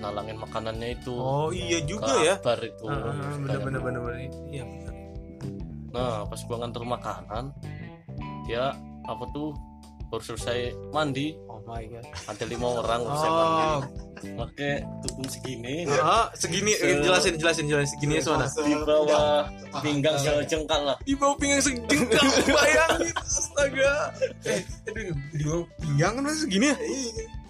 nalangin 0.03 0.41
makanannya 0.43 0.99
itu. 0.99 1.15
Oh 1.15 1.55
iya 1.55 1.79
juga 1.87 2.11
ya? 2.27 2.35
Bar 2.43 2.59
itu. 2.59 2.91
Ah, 2.91 3.07
ah, 3.15 3.39
bener 3.39 3.59
bener 3.63 3.81
bener 3.87 4.01
bener. 4.03 4.19
Iya 4.51 4.65
nah 5.93 6.25
pas 6.25 6.41
gua 6.49 6.57
nganter 6.65 6.83
makanan 6.89 7.53
dia 8.49 8.73
apa 9.07 9.25
tuh? 9.33 9.55
Baru 10.13 10.21
selesai 10.21 10.77
mandi. 10.93 11.33
Oh 11.49 11.63
my 11.65 11.83
god. 11.89 12.05
Ada 12.29 12.45
lima 12.45 12.67
orang 12.85 13.01
selesai 13.09 13.31
mandi. 13.33 13.65
Oh 13.65 13.81
pakai 14.23 14.87
tukung 15.03 15.27
segini. 15.27 15.83
Ah, 15.99 16.31
segini. 16.39 16.73
Se- 16.79 17.03
jelasin 17.03 17.35
jelasin 17.39 17.65
jelasin. 17.67 17.91
Segini 17.99 18.23
soalnya 18.23 18.49
di 18.63 18.75
bawah 18.87 19.51
pinggang 19.83 20.17
sejengkal 20.19 20.81
lah. 20.87 20.97
Di 21.03 21.15
bawah 21.19 21.37
pinggang 21.39 21.63
sejengkal 21.63 22.23
bayangin 22.57 23.15
astaga. 23.19 23.93
Eh 24.47 24.61
aduh, 24.87 25.17
di 25.35 25.43
bawah 25.43 25.65
pinggang 25.81 26.13
kan 26.23 26.35
segini 26.39 26.67
ya? 26.71 26.77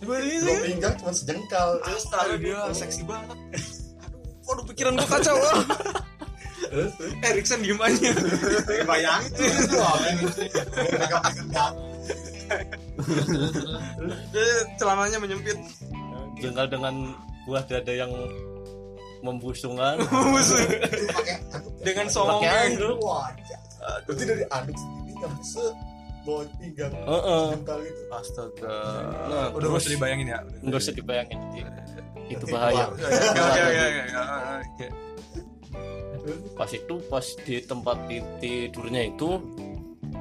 Di 0.01 0.05
bawah 0.09 0.21
pinggang 0.65 0.95
cuma 0.97 1.13
sejengkal. 1.13 1.69
Astaga 1.85 2.73
seksi 2.73 3.03
banget. 3.05 3.39
Aduh 4.09 4.23
waduh 4.49 4.65
pikiran 4.67 4.99
gua 4.99 5.09
kacau. 5.09 5.37
terus? 6.69 6.93
Eh 7.21 7.31
Riksan 7.35 7.61
diem 7.61 7.79
aja. 7.79 8.11
Bayangin 8.85 9.31
tuh 9.33 9.45
itu 9.47 9.67
yang 9.73 9.91
celananya 14.77 15.19
menyempit. 15.19 15.57
Jengkal 16.39 16.67
dengan 16.69 16.95
buah 17.47 17.63
dada 17.65 17.93
yang 17.93 18.11
membusungkan. 19.23 20.03
Pakai 20.03 21.39
dengan 21.83 22.07
wah 22.99 23.31
berarti 24.07 24.23
dari 24.23 24.45
aduk 24.47 24.77
segini 24.79 25.13
sampai 25.19 25.43
se 25.43 25.65
bawah 26.23 26.47
pinggang 26.55 26.93
Heeh. 26.95 27.43
sejengkal 27.51 27.79
itu. 27.83 28.03
Astaga. 28.15 28.71
Nah, 29.27 29.47
udah 29.51 29.67
terus- 29.67 29.83
usah 29.83 29.91
dibayangin 29.91 30.27
ya. 30.31 30.39
nggak 30.63 30.79
usah 30.79 30.95
dibayangin. 30.95 31.39
Itu, 31.51 31.67
itu 32.31 32.45
Nanti 32.47 32.53
bahaya. 32.55 32.85
keluar. 32.87 32.95
oke 32.95 33.03
oke 33.43 33.61
oke 33.63 34.01
oke 34.07 34.21
oke 34.63 34.87
pas 36.53 36.69
itu 36.69 36.95
pas 37.07 37.25
di 37.43 37.57
tempat 37.61 37.97
ti- 38.07 38.25
tidurnya 38.39 39.09
itu 39.09 39.43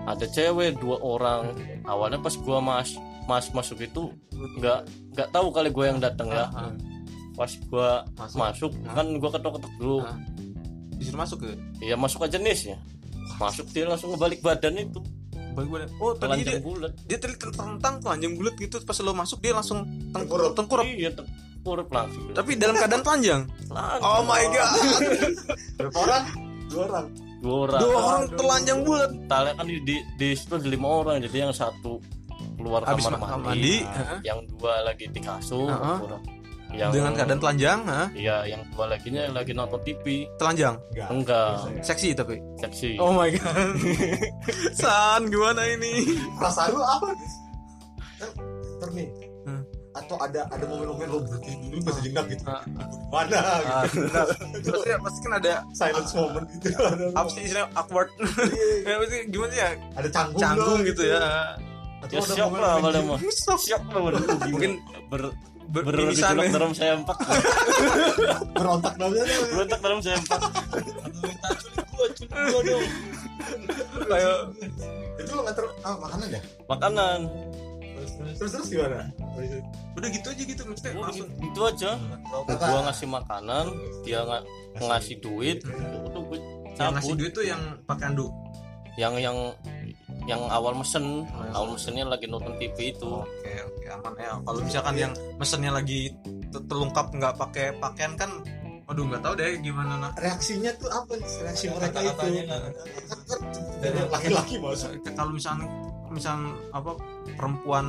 ada 0.03 0.25
cewek 0.25 0.77
dua 0.77 0.97
orang. 0.97 1.53
Awalnya 1.83 2.17
pas 2.17 2.33
gua 2.35 2.57
mas 2.57 2.95
mas 3.23 3.47
masuk 3.51 3.79
itu 3.79 4.09
nggak 4.33 4.79
nggak 5.13 5.29
tahu 5.29 5.47
kali 5.49 5.69
gua 5.69 5.89
yang 5.89 5.99
datang 5.99 6.27
ya. 6.27 6.47
Ah, 6.47 6.67
ah. 6.67 6.73
pas 7.31 7.51
gua 7.67 8.03
Masuk. 8.13 8.37
masuk 8.37 8.71
Ah. 8.83 8.93
kan 8.93 9.05
gua 9.15 9.29
ketok 9.29 9.51
ketok 9.57 9.73
dulu 9.77 9.97
disuruh 10.95 11.19
masuk 11.19 11.37
ke? 11.41 11.49
Ya 11.81 11.95
masuk 11.95 12.21
aja 12.21 12.37
nih 12.37 12.53
ya. 12.67 12.77
Masuk 13.37 13.65
dia 13.69 13.85
langsung 13.85 14.13
ngebalik 14.13 14.41
badan 14.41 14.77
itu. 14.77 15.01
Balik 15.51 15.69
badan. 15.69 15.89
Oh 15.97 16.13
tadi 16.13 16.41
dia 16.41 16.57
bulat. 16.59 16.93
dia 17.03 17.17
tadi 17.17 17.35
tertentang 17.35 17.97
telanjang 17.99 18.33
bulat 18.35 18.53
gitu. 18.55 18.77
Pas 18.81 18.97
lo 18.99 19.11
masuk 19.11 19.37
dia 19.37 19.51
langsung 19.51 19.83
teng 20.11 20.23
Tengkurap. 20.23 20.53
tengkurap. 20.53 20.85
Iya 20.85 21.09
tengkurap 21.61 21.87
langsung. 21.93 22.33
Tapi 22.33 22.51
dalam 22.57 22.73
keadaan 22.73 23.03
telanjang? 23.05 23.41
Oh 24.01 24.25
my 24.25 24.43
god. 24.49 24.71
Berapa 25.77 25.97
orang? 26.01 26.23
Dua 26.67 26.83
orang. 26.89 27.05
Dua 27.41 27.55
orang. 27.69 27.79
Dua 27.85 27.97
orang 28.01 28.23
telanjang 28.33 28.79
bulat. 28.81 29.11
Tali 29.29 29.49
kan 29.53 29.65
di, 29.69 29.77
di, 29.85 29.95
di 30.17 30.27
situ 30.33 30.57
ada 30.57 30.65
lima 30.65 30.87
orang 30.89 31.21
jadi 31.21 31.37
yang 31.47 31.53
satu 31.53 32.01
keluar 32.57 32.81
habis 32.85 33.05
kamar 33.05 33.37
mandi, 33.41 33.41
mandi 33.45 33.75
heeh. 33.85 34.19
yang 34.21 34.39
dua 34.53 34.85
lagi 34.85 35.09
di 35.09 35.17
kasur 35.17 35.65
orang. 35.65 36.21
yang 36.69 36.93
dengan 36.93 37.17
keadaan 37.17 37.41
telanjang 37.41 37.79
ha? 37.89 38.05
iya 38.13 38.45
yang 38.45 38.61
dua 38.69 38.85
lagi 38.85 39.09
lagi 39.09 39.51
nonton 39.53 39.81
TV 39.81 40.29
telanjang? 40.37 40.77
Enggak. 40.93 41.09
Enggak. 41.09 41.81
Seksi 41.81 42.09
tapi. 42.13 42.37
Seksi. 42.61 43.01
Oh 43.01 43.13
my 43.17 43.29
god. 43.33 43.73
San 44.81 45.25
gimana 45.29 45.65
ini? 45.73 46.17
Perasaan 46.37 46.69
lu 46.73 46.81
apa? 46.81 47.09
Nih 48.93 49.09
Hmm. 49.09 49.30
Atau 50.11 50.19
ada 50.27 50.41
ada 50.51 50.65
momen-momen 50.67 51.07
lo 51.07 51.19
berhenti 51.23 51.55
dulu 51.71 51.81
pas 51.87 51.93
sejenak 51.95 52.25
gitu. 52.27 52.43
Ah. 52.51 52.61
mana? 53.07 53.31
Gitu. 53.31 53.39
Ah, 53.39 53.83
benar. 53.87 54.27
pasti 54.67 54.89
pasti 54.99 55.19
kan 55.23 55.33
ada 55.39 55.53
silence 55.71 56.11
moment 56.11 56.45
gitu. 56.51 56.67
ada 56.83 57.05
apa 57.23 57.27
sih 57.31 57.41
istilahnya 57.47 57.67
awkward? 57.79 58.09
Ya, 58.91 58.95
pasti 58.99 59.17
gimana 59.31 59.51
sih 59.55 59.59
ya? 59.63 59.69
Ada 59.95 60.09
canggung, 60.11 60.41
canggung 60.41 60.79
lah, 60.83 60.89
gitu 60.91 61.03
ya. 61.07 61.23
Atau 62.03 62.11
ya 62.11 62.19
ada 62.19 62.33
siap 62.35 62.51
lah 62.57 62.71
awalnya 62.81 63.01
mah 63.07 63.19
siap 63.61 63.83
lah 63.87 64.01
mungkin 64.51 64.71
ber 65.07 65.21
ber, 65.71 65.81
ber 65.87 65.93
pingsan 65.95 66.35
bergejolak 66.35 66.43
ya. 66.43 66.51
dalam 66.51 66.71
sempak 66.75 67.17
berontak 68.57 68.93
dalamnya 68.99 69.23
tuh. 69.23 69.45
berontak 69.53 69.79
dalam 69.79 69.99
sempak 70.01 70.39
minta 71.21 71.49
culik 71.55 71.87
gua 71.93 72.07
culik 72.11 72.31
gua 72.33 72.61
dong 72.65 72.85
kayak 74.09 74.37
itu 75.21 75.31
lo 75.37 75.41
nganter 75.45 75.65
ah, 75.85 75.95
makanan 76.01 76.27
ya? 76.33 76.41
Makanan 76.65 77.19
terus 78.33 78.51
terus 78.51 78.67
gimana? 78.67 79.07
Udah 79.93 80.09
gitu 80.09 80.27
aja 80.27 80.43
gitu 80.43 80.61
maksudnya 80.63 80.91
Udah 80.93 81.03
langsung. 81.07 81.27
gitu 81.33 81.59
aja. 81.63 81.89
Gua 82.47 82.79
ngasih 82.85 83.07
makanan 83.07 83.65
dia 84.01 84.19
nga- 84.21 84.45
ngasih 84.77 85.15
duit. 85.19 85.59
udah 85.63 86.21
gue 86.23 86.39
yang 86.75 86.93
ngasih 86.95 87.13
duit 87.13 87.31
tuh 87.31 87.45
yang 87.45 87.61
pakai 87.83 88.09
anduk 88.09 88.31
yang 88.95 89.13
yang 89.15 89.37
yang 90.23 90.41
awal 90.47 90.73
mesen. 90.73 91.23
Awal 91.51 91.75
mesennya 91.75 92.05
lagi 92.05 92.25
nonton 92.25 92.53
TV 92.57 92.91
itu. 92.91 93.07
Oke 93.07 93.51
oke 93.61 93.85
aman 93.89 94.13
ya. 94.15 94.31
Kalau 94.37 94.59
misalkan 94.59 94.95
yang 94.95 95.11
mesennya 95.35 95.71
lagi 95.71 96.11
te- 96.47 96.63
terlengkap 96.65 97.07
nggak 97.11 97.33
pakai 97.35 97.65
pakaian 97.77 98.13
kan 98.15 98.31
aduh 98.83 99.07
nggak 99.07 99.23
tahu 99.23 99.33
deh 99.35 99.55
gimana 99.59 99.95
nak. 99.97 100.19
Reaksinya 100.19 100.67
tuh 100.75 100.91
apa? 100.91 101.15
Reaksi 101.15 101.71
mereka 101.71 101.99
itu. 102.03 102.27
dari 103.79 103.99
laki-laki 104.05 104.55
masuk 104.59 104.91
kalau 105.15 105.31
misalnya 105.31 105.65
misalnya 106.11 106.51
apa 106.69 106.91
perempuan 107.33 107.85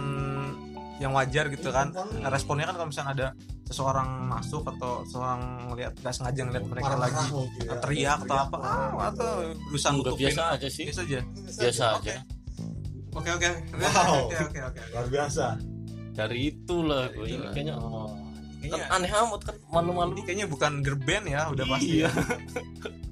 yang 0.99 1.13
wajar 1.13 1.51
gitu 1.51 1.69
kan 1.69 1.91
responnya 2.25 2.65
kan 2.65 2.75
kalau 2.75 2.89
misalnya 2.89 3.13
ada 3.13 3.29
seseorang 3.63 4.29
masuk 4.29 4.63
atau 4.69 5.03
seseorang 5.03 5.41
ngelihat 5.67 5.93
nggak 5.99 6.15
sengaja 6.15 6.41
ngelihat 6.45 6.67
mereka 6.69 6.87
Marah-marah 6.93 7.09
lagi 7.09 7.27
ya. 7.59 7.75
teriak 7.81 8.19
atau 8.23 8.37
apa 8.39 8.57
ah, 8.61 9.09
atau 9.09 9.31
berusaha 9.67 9.91
nutupin. 9.91 10.29
biasa 10.29 10.43
aja 10.53 10.69
sih. 10.69 10.85
Biasa 10.87 11.01
aja. 11.03 11.21
Biasa 11.49 11.85
Oke. 11.97 12.13
aja. 12.13 12.17
Oke 13.13 13.31
oke. 13.31 13.49
Wow. 13.75 14.15
oke 14.23 14.37
oke 14.47 14.61
oke 14.63 14.81
luar 14.93 15.07
biasa. 15.09 15.45
Dari 16.13 16.39
itulah 16.47 17.05
gue 17.11 17.27
ini 17.27 17.47
kayaknya 17.51 17.75
Oh. 17.77 18.13
kan 18.63 18.81
aneh 18.95 19.11
amat 19.11 19.41
kan 19.43 19.57
malu-malu. 19.69 20.15
Ini 20.15 20.23
kayaknya 20.23 20.47
bukan 20.47 20.73
gerben 20.81 21.25
ya 21.27 21.51
udah 21.51 21.65
pasti 21.67 21.93
Iya. 21.99 22.07
ya 22.07 22.13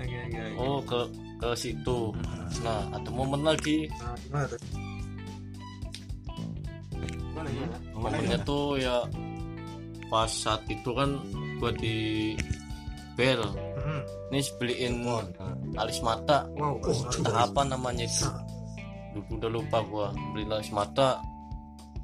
oke 0.00 0.16
oke 0.16 0.38
oke. 0.40 0.58
oh 0.60 0.78
ke 0.84 1.00
ke 1.40 1.48
situ. 1.56 1.98
Nah 2.64 2.80
ada 2.92 3.10
momen 3.12 3.40
lagi. 3.44 3.88
Nah, 3.88 4.16
gimana 4.20 4.44
tuh? 4.48 4.60
Gimana 7.00 7.48
gimana? 7.48 7.76
Momennya 7.96 8.38
tuh 8.44 8.66
ya 8.76 8.96
pas 10.10 10.26
saat 10.26 10.62
itu 10.66 10.90
kan 10.92 11.10
gue 11.60 11.72
di 11.78 11.98
bel. 13.14 13.42
Hmm. 13.80 14.02
ini 14.30 14.40
beliin 14.60 14.94
alis 15.76 15.98
mata. 16.04 16.46
Wow 16.56 16.78
entah 16.84 17.48
apa 17.48 17.62
namanya 17.66 18.04
itu. 18.04 18.28
Duh, 19.10 19.24
udah 19.36 19.50
lupa 19.50 19.82
gua. 19.88 20.08
Beli 20.32 20.46
alis 20.46 20.70
mata. 20.70 21.18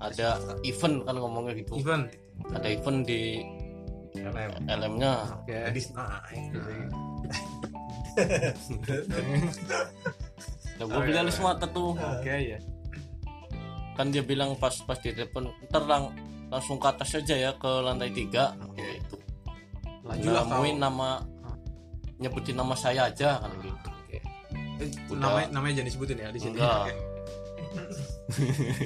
Ada 0.03 0.37
event 0.67 1.07
kan 1.09 1.17
ngomongnya 1.17 1.57
gitu. 1.57 1.81
Event? 1.81 2.11
Ada 2.53 2.69
event 2.69 3.01
di 3.07 3.41
LM 4.67 4.95
nya 4.97 5.15
oke. 5.29 5.53
Jadi 5.53 5.81
naik 5.93 6.45
nah, 10.77 10.85
gua 10.85 11.01
beli 11.01 11.17
alis 11.17 11.39
mata 11.39 11.67
tuh 11.67 11.93
oke 11.93 12.29
ya 12.29 12.59
kan 13.93 14.09
dia 14.09 14.21
bilang 14.21 14.53
pas 14.55 14.77
pas 14.83 14.97
di 14.97 15.11
telepon 15.11 15.49
ntar 15.67 15.85
lang 15.85 16.13
langsung 16.47 16.77
ke 16.77 16.87
atas 16.87 17.17
aja 17.17 17.35
ya 17.35 17.51
ke 17.55 17.71
lantai 17.81 18.11
tiga 18.11 18.53
gitu 18.77 19.17
Lanjutlah 20.05 20.43
kau. 20.43 20.51
nemuin 20.55 20.77
nama 20.79 21.09
nyebutin 22.17 22.55
nama 22.55 22.75
saya 22.75 23.09
aja 23.09 23.41
kan 23.41 23.51
gitu 23.59 23.89
Oke. 24.07 24.19
Eh, 24.79 24.89
Udah. 25.09 25.19
namanya 25.19 25.49
namanya 25.51 25.73
jangan 25.75 25.89
disebutin 25.89 26.17
ya 26.17 26.29
di 26.29 26.39
sini. 26.39 26.55
Enggak. 26.55 26.79
Oke. 26.79 26.95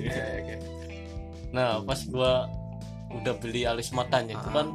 Oke, 0.00 0.22
oke. 0.40 0.54
nah 1.50 1.82
pas 1.82 2.00
gua 2.06 2.48
udah 3.12 3.34
beli 3.36 3.62
alis 3.62 3.90
matanya 3.90 4.32
itu 4.32 4.48
Ah. 4.48 4.54
kan 4.56 4.66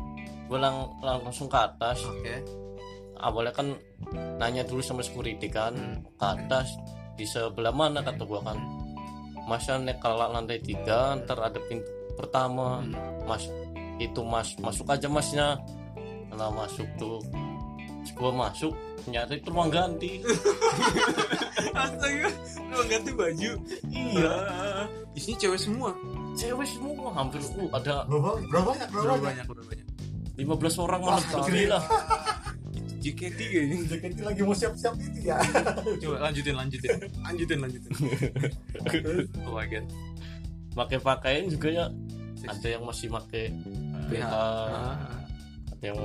gua 0.45 0.59
lang- 0.61 0.91
langsung 1.01 1.47
ke 1.47 1.57
atas 1.57 2.03
Oke. 2.05 2.45
Awalnya 3.17 3.51
kan 3.51 3.67
nanya 4.35 4.63
dulu 4.63 4.79
sama 4.79 5.01
security 5.01 5.47
kan 5.47 5.71
Hmm. 5.71 6.01
ke 6.15 6.25
atas 6.25 6.67
di 7.15 7.23
sebelah 7.23 7.71
mana 7.71 7.99
kata 7.99 8.23
gua 8.23 8.41
kan 8.41 8.59
masa 9.45 9.77
naik 9.77 9.97
ke 9.97 10.07
lantai 10.07 10.59
tiga 10.59 11.15
ntar 11.17 11.39
ada 11.39 11.59
pintu 11.61 11.85
pertama 12.13 12.81
Hmm. 12.81 12.95
mas 13.23 13.43
itu 13.97 14.19
mas 14.21 14.51
masuk 14.57 14.87
aja 14.87 15.07
masnya 15.07 15.55
nah 16.31 16.49
masuk 16.49 16.83
tuh 16.95 17.23
gua 18.13 18.31
masuk 18.31 18.75
nyari 19.05 19.37
itu 19.37 19.49
ruang 19.49 19.69
ganti 19.69 20.19
Astaga, 21.75 22.29
lu 22.71 22.83
ganti 22.87 23.11
baju. 23.11 23.51
Iya. 23.85 24.35
Isinya 25.13 25.37
cewek 25.37 25.59
semua. 25.59 25.91
cewek 26.35 26.67
semua 26.67 27.07
hampir 27.13 27.39
uh, 27.39 27.71
ada 27.71 28.03
berapa 28.03 28.35
berapa 28.43 28.67
banyak 28.67 28.87
berapa 28.91 29.15
banyak 29.17 29.45
berapa 29.47 29.63
banyak? 29.63 29.87
15 30.35 30.83
orang 30.83 30.99
malah 30.99 31.15
alhamdulillah 31.21 31.83
JKT 33.05 33.39
kayaknya. 33.53 33.77
Jaket 33.85 34.11
lagi 34.25 34.41
mau 34.41 34.55
siap-siap 34.57 34.93
itu 34.97 35.19
ya. 35.29 35.37
Coba 36.01 36.17
lanjutin, 36.29 36.55
lanjutin. 36.57 36.91
Lanjutin, 37.21 37.57
lanjutin. 37.61 37.91
oh 39.45 39.53
my 39.53 39.65
god. 39.69 39.85
pakai 40.75 40.97
pakaian 40.99 41.45
juga 41.47 41.69
ya. 41.71 41.85
Ada 42.45 42.77
yang 42.77 42.83
masih 42.85 43.07
pakai 43.09 43.49
BH 44.11 44.21
Ah, 44.21 44.93
ada 45.73 45.83
yang 45.85 45.99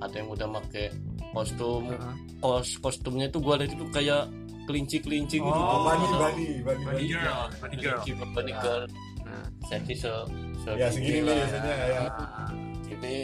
ada 0.00 0.14
yang 0.14 0.28
udah 0.32 0.48
pakai 0.62 0.86
kostum. 1.36 1.92
Ah. 1.92 2.14
kos 2.40 2.80
kostumnya 2.80 3.28
itu 3.28 3.42
gua 3.42 3.60
lihat 3.60 3.76
itu 3.76 3.84
kayak 3.92 4.30
kelinci 4.64 5.02
kelinci 5.04 5.36
gitu. 5.36 5.48
Oh, 5.52 5.84
bani 5.84 6.04
bani 6.16 6.46
bani 6.64 6.82
Bunny 6.84 6.84
bani 6.86 7.04
girl, 7.12 7.44
bunny 7.60 7.76
girl. 7.76 8.00
bunny 8.32 8.52
girl. 8.56 8.82
Nah, 9.26 9.44
jadi 9.68 9.92
se 9.94 10.12
ya 10.74 10.88
segini 10.90 11.28
biasanya 11.28 11.72
kayak 11.76 12.08
ah. 12.14 12.48
ini 12.94 13.14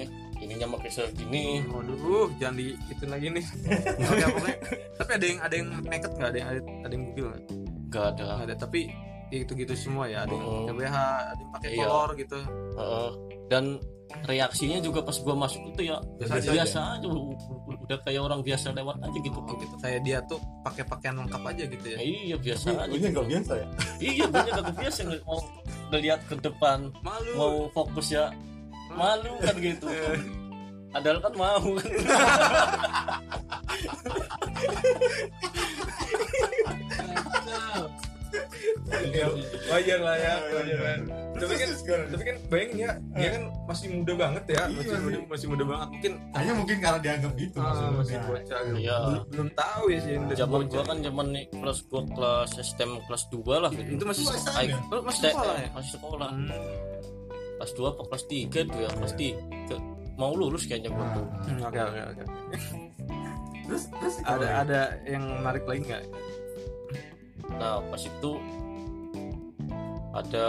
ininya 0.53 0.69
pakai 0.75 0.91
segini 0.91 1.65
Waduh, 1.65 2.29
jangan 2.37 2.55
di 2.55 2.67
itu 2.87 3.05
lagi 3.05 3.27
nih. 3.29 3.45
Oke, 4.11 4.25
pokoknya. 4.29 4.57
Tapi 4.95 5.11
ada 5.13 5.25
yang 5.25 5.39
ada 5.41 5.55
yang 5.55 5.67
naked 5.83 6.13
nggak? 6.13 6.29
Ada 6.29 6.39
yang 6.39 6.49
ada, 6.49 6.61
ada 6.83 6.93
yang 6.93 7.05
bugil 7.07 7.25
nggak? 7.27 7.43
gak 7.89 8.05
ada 8.07 8.23
Nggak 8.23 8.41
ada. 8.43 8.55
Tapi 8.59 8.81
ya 9.29 9.37
gitu-gitu 9.41 9.73
semua 9.75 10.05
ya. 10.07 10.23
Ada 10.23 10.33
yang 10.33 10.45
Oh. 10.45 10.55
pakai 10.63 10.75
BH, 10.77 10.95
ada 10.95 11.41
yang 11.41 11.51
pakai 11.51 11.69
Iya. 11.71 11.81
kolor 11.83 12.11
gitu. 12.15 12.39
Heeh. 12.73 13.11
dan 13.45 13.77
reaksinya 14.23 14.77
juga 14.79 15.01
pas 15.01 15.17
gua 15.19 15.33
masuk 15.35 15.61
itu 15.69 15.89
ya 15.89 15.97
Biasa 16.17 16.33
aja. 16.35 16.51
biasa 16.53 16.79
aja 16.95 17.07
u- 17.07 17.33
u- 17.33 17.81
udah 17.83 17.99
kayak 18.01 18.21
orang 18.23 18.41
biasa 18.41 18.73
lewat 18.73 18.97
aja 18.99 19.19
gitu 19.19 19.39
Oh, 19.39 19.57
gitu. 19.59 19.75
Kayak 19.79 20.01
dia 20.03 20.19
tuh 20.23 20.37
pakai 20.63 20.85
pakaian 20.85 21.17
lengkap 21.17 21.43
aja 21.43 21.65
gitu 21.67 21.87
ya. 21.87 21.99
iya 21.99 22.37
biasa 22.39 22.67
ini 22.67 22.77
aja 22.79 22.93
ini 22.95 23.07
nggak 23.09 23.29
biasa 23.29 23.53
ya 23.55 23.67
iya 24.01 24.25
banyak 24.27 24.55
aku 24.55 24.73
biasa 24.75 24.99
nggak 25.03 25.21
mau 25.23 25.41
ngeliat 25.91 26.21
ke 26.23 26.35
depan 26.39 26.79
Malu. 27.01 27.33
mau 27.35 27.53
fokus 27.71 28.07
ya 28.11 28.33
malu 28.91 29.33
kan 29.39 29.57
gitu 29.59 29.89
padahal 30.93 31.19
kan 31.19 31.33
mau 31.35 31.67
kan 31.75 31.91
wajar 39.73 39.99
lah 40.01 40.17
ya, 40.17 40.35
wajar 40.53 40.79
lah. 40.79 40.97
Tapi 41.33 41.55
kan 41.59 41.71
tapi 42.13 42.23
kan 42.23 42.37
bayangin 42.47 42.77
ya, 42.79 42.91
dia 43.17 43.29
kan 43.35 43.43
masih 43.67 43.87
muda 43.91 44.13
banget 44.15 44.45
ya, 44.47 44.63
Iya, 44.63 44.77
masih 44.79 44.93
muda, 45.01 45.17
sih. 45.17 45.25
masih 45.27 45.47
muda 45.49 45.65
banget. 45.65 45.89
Mungkin 45.91 46.13
hanya 46.37 46.53
mungkin 46.55 46.77
karena 46.79 46.99
dianggap 47.01 47.33
gitu 47.35 47.57
ah, 47.57 47.65
maksudnya. 47.67 47.93
masih 47.99 48.17
bocah 48.23 48.61
gitu. 48.63 48.77
Iya. 48.79 48.97
Belum, 49.03 49.23
belum 49.33 49.49
tahu 49.57 49.83
ya 49.91 49.99
sih 49.99 50.13
zaman 50.37 50.61
gua 50.69 50.83
kan 50.85 50.99
zaman 51.03 51.27
nih 51.33 51.45
kelas 51.51 51.79
gua 51.89 52.01
kelas 52.07 52.51
STM 52.61 52.93
kelas 53.09 53.23
2 53.33 53.63
lah 53.65 53.71
gitu 53.73 53.89
itu 53.91 54.05
masih 54.05 54.23
Itu 54.23 54.33
sekolah. 54.39 54.63
Ya? 54.63 54.79
Masih 55.03 55.21
sekolah 55.25 55.57
ya? 55.57 55.69
masih 55.73 55.91
sekolah 55.97 56.29
Hmm. 56.33 56.49
kelas 57.59 57.73
2 57.75 57.93
apa 57.95 58.03
kelas 58.07 58.25
3 58.27 58.59
tuh 58.69 58.79
ya 58.79 58.91
kelas 58.93 59.15
3 59.15 60.02
mau 60.15 60.33
lulus 60.33 60.65
kayaknya 60.65 60.91
gua 60.91 61.07
tuh 61.13 61.27
Hmm, 61.43 61.61
Oke 61.63 61.81
oke 61.81 62.01
oke. 62.07 62.25
terus 63.67 63.83
terus 63.91 64.15
Ada 64.23 64.47
ada 64.63 64.81
yang 65.05 65.25
menarik 65.39 65.65
lagi 65.65 65.83
nggak? 65.85 66.05
nah 67.53 67.79
pas 67.85 68.01
itu 68.01 68.33
ada 70.13 70.47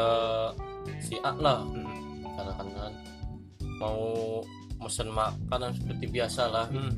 si 0.99 1.15
A 1.19 1.31
lah 1.33 1.63
Hmm. 1.63 1.87
karena 2.33 2.53
kan 2.53 2.67
kan 2.69 2.93
mau 3.77 3.99
mesen 4.77 5.07
makanan 5.07 5.71
seperti 5.73 6.05
biasa 6.09 6.43
lah 6.45 6.67
Hmm. 6.67 6.91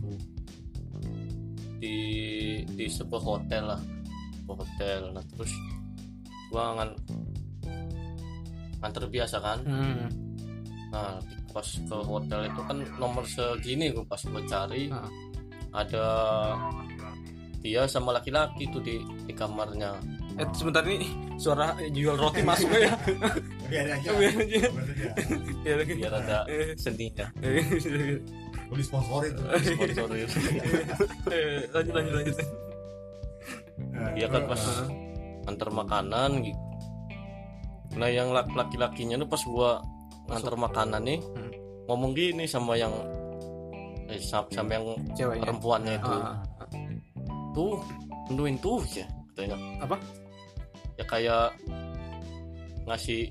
di 1.78 1.98
di 2.66 2.86
sebuah 2.88 3.22
hotel 3.22 3.64
lah 3.68 3.82
sebuah 4.36 4.58
hotel 4.58 5.02
nah 5.12 5.24
terus 5.28 5.54
gua 6.50 6.74
ngan 6.76 6.90
nganter 8.80 9.06
biasa 9.08 9.38
kan 9.38 9.60
Hmm. 9.62 10.06
nah 10.90 11.18
pas 11.56 11.64
ke 11.64 11.96
hotel 11.98 12.42
itu 12.46 12.62
kan 12.62 12.78
nomor 12.98 13.24
segini 13.24 13.90
gua 13.90 14.04
pas 14.04 14.20
gua 14.22 14.44
cari 14.44 14.92
Ah. 14.92 15.08
ada 15.74 16.06
dia 17.58 17.88
sama 17.88 18.12
laki-laki 18.12 18.68
tuh 18.68 18.80
di 18.80 19.00
di 19.24 19.32
kamarnya 19.32 19.96
Eh 20.36 20.44
sebentar 20.52 20.84
nih 20.84 21.00
suara 21.36 21.72
jual 21.88 22.14
roti 22.14 22.44
masuk 22.44 22.68
ya. 22.70 22.92
biar 23.66 23.88
aja 23.90 24.10
Biar 24.12 24.36
aja. 24.36 24.60
Biar 25.64 25.78
aja. 25.80 25.94
Biar 25.96 26.14
ada 26.14 26.38
Eh, 26.46 26.76
seninya 26.76 27.32
eh, 27.40 28.20
Mau 28.68 28.76
disponsorin 28.76 29.32
tuh. 29.32 29.48
sponsorin 29.56 30.28
eh, 31.32 31.64
lanjut 31.72 31.94
lanjut 31.96 32.14
lanjut. 32.14 32.36
Nah, 33.88 34.12
Iya 34.12 34.28
kan, 34.28 34.44
terus, 34.44 34.60
Pas. 34.60 34.92
antar 35.46 35.70
makanan 35.72 36.32
gitu 36.44 36.62
nah 37.96 38.10
yang 38.10 38.28
lak- 38.30 38.52
laki-lakinya 38.52 39.16
tuh 39.16 39.30
pas 39.30 39.40
gua 39.42 39.80
ngantar 40.26 40.56
makanan 40.56 41.02
nih 41.02 41.20
Hmm. 41.22 41.52
ngomong 41.86 42.12
gini 42.12 42.44
sama 42.44 42.74
yang 42.74 42.94
eh, 44.06 44.18
sam- 44.20 44.50
sama 44.50 44.72
yang 44.72 44.86
Ceweknya. 45.12 45.42
perempuannya 45.44 45.94
itu 45.96 46.12
Ah, 46.12 46.38
tuh 47.52 47.78
tentuin 48.26 48.58
tuh 48.58 48.82
ya 48.90 49.06
katanya 49.32 49.58
Apa? 49.80 49.96
ya 50.96 51.04
kayak 51.04 51.46
ngasih 52.86 53.30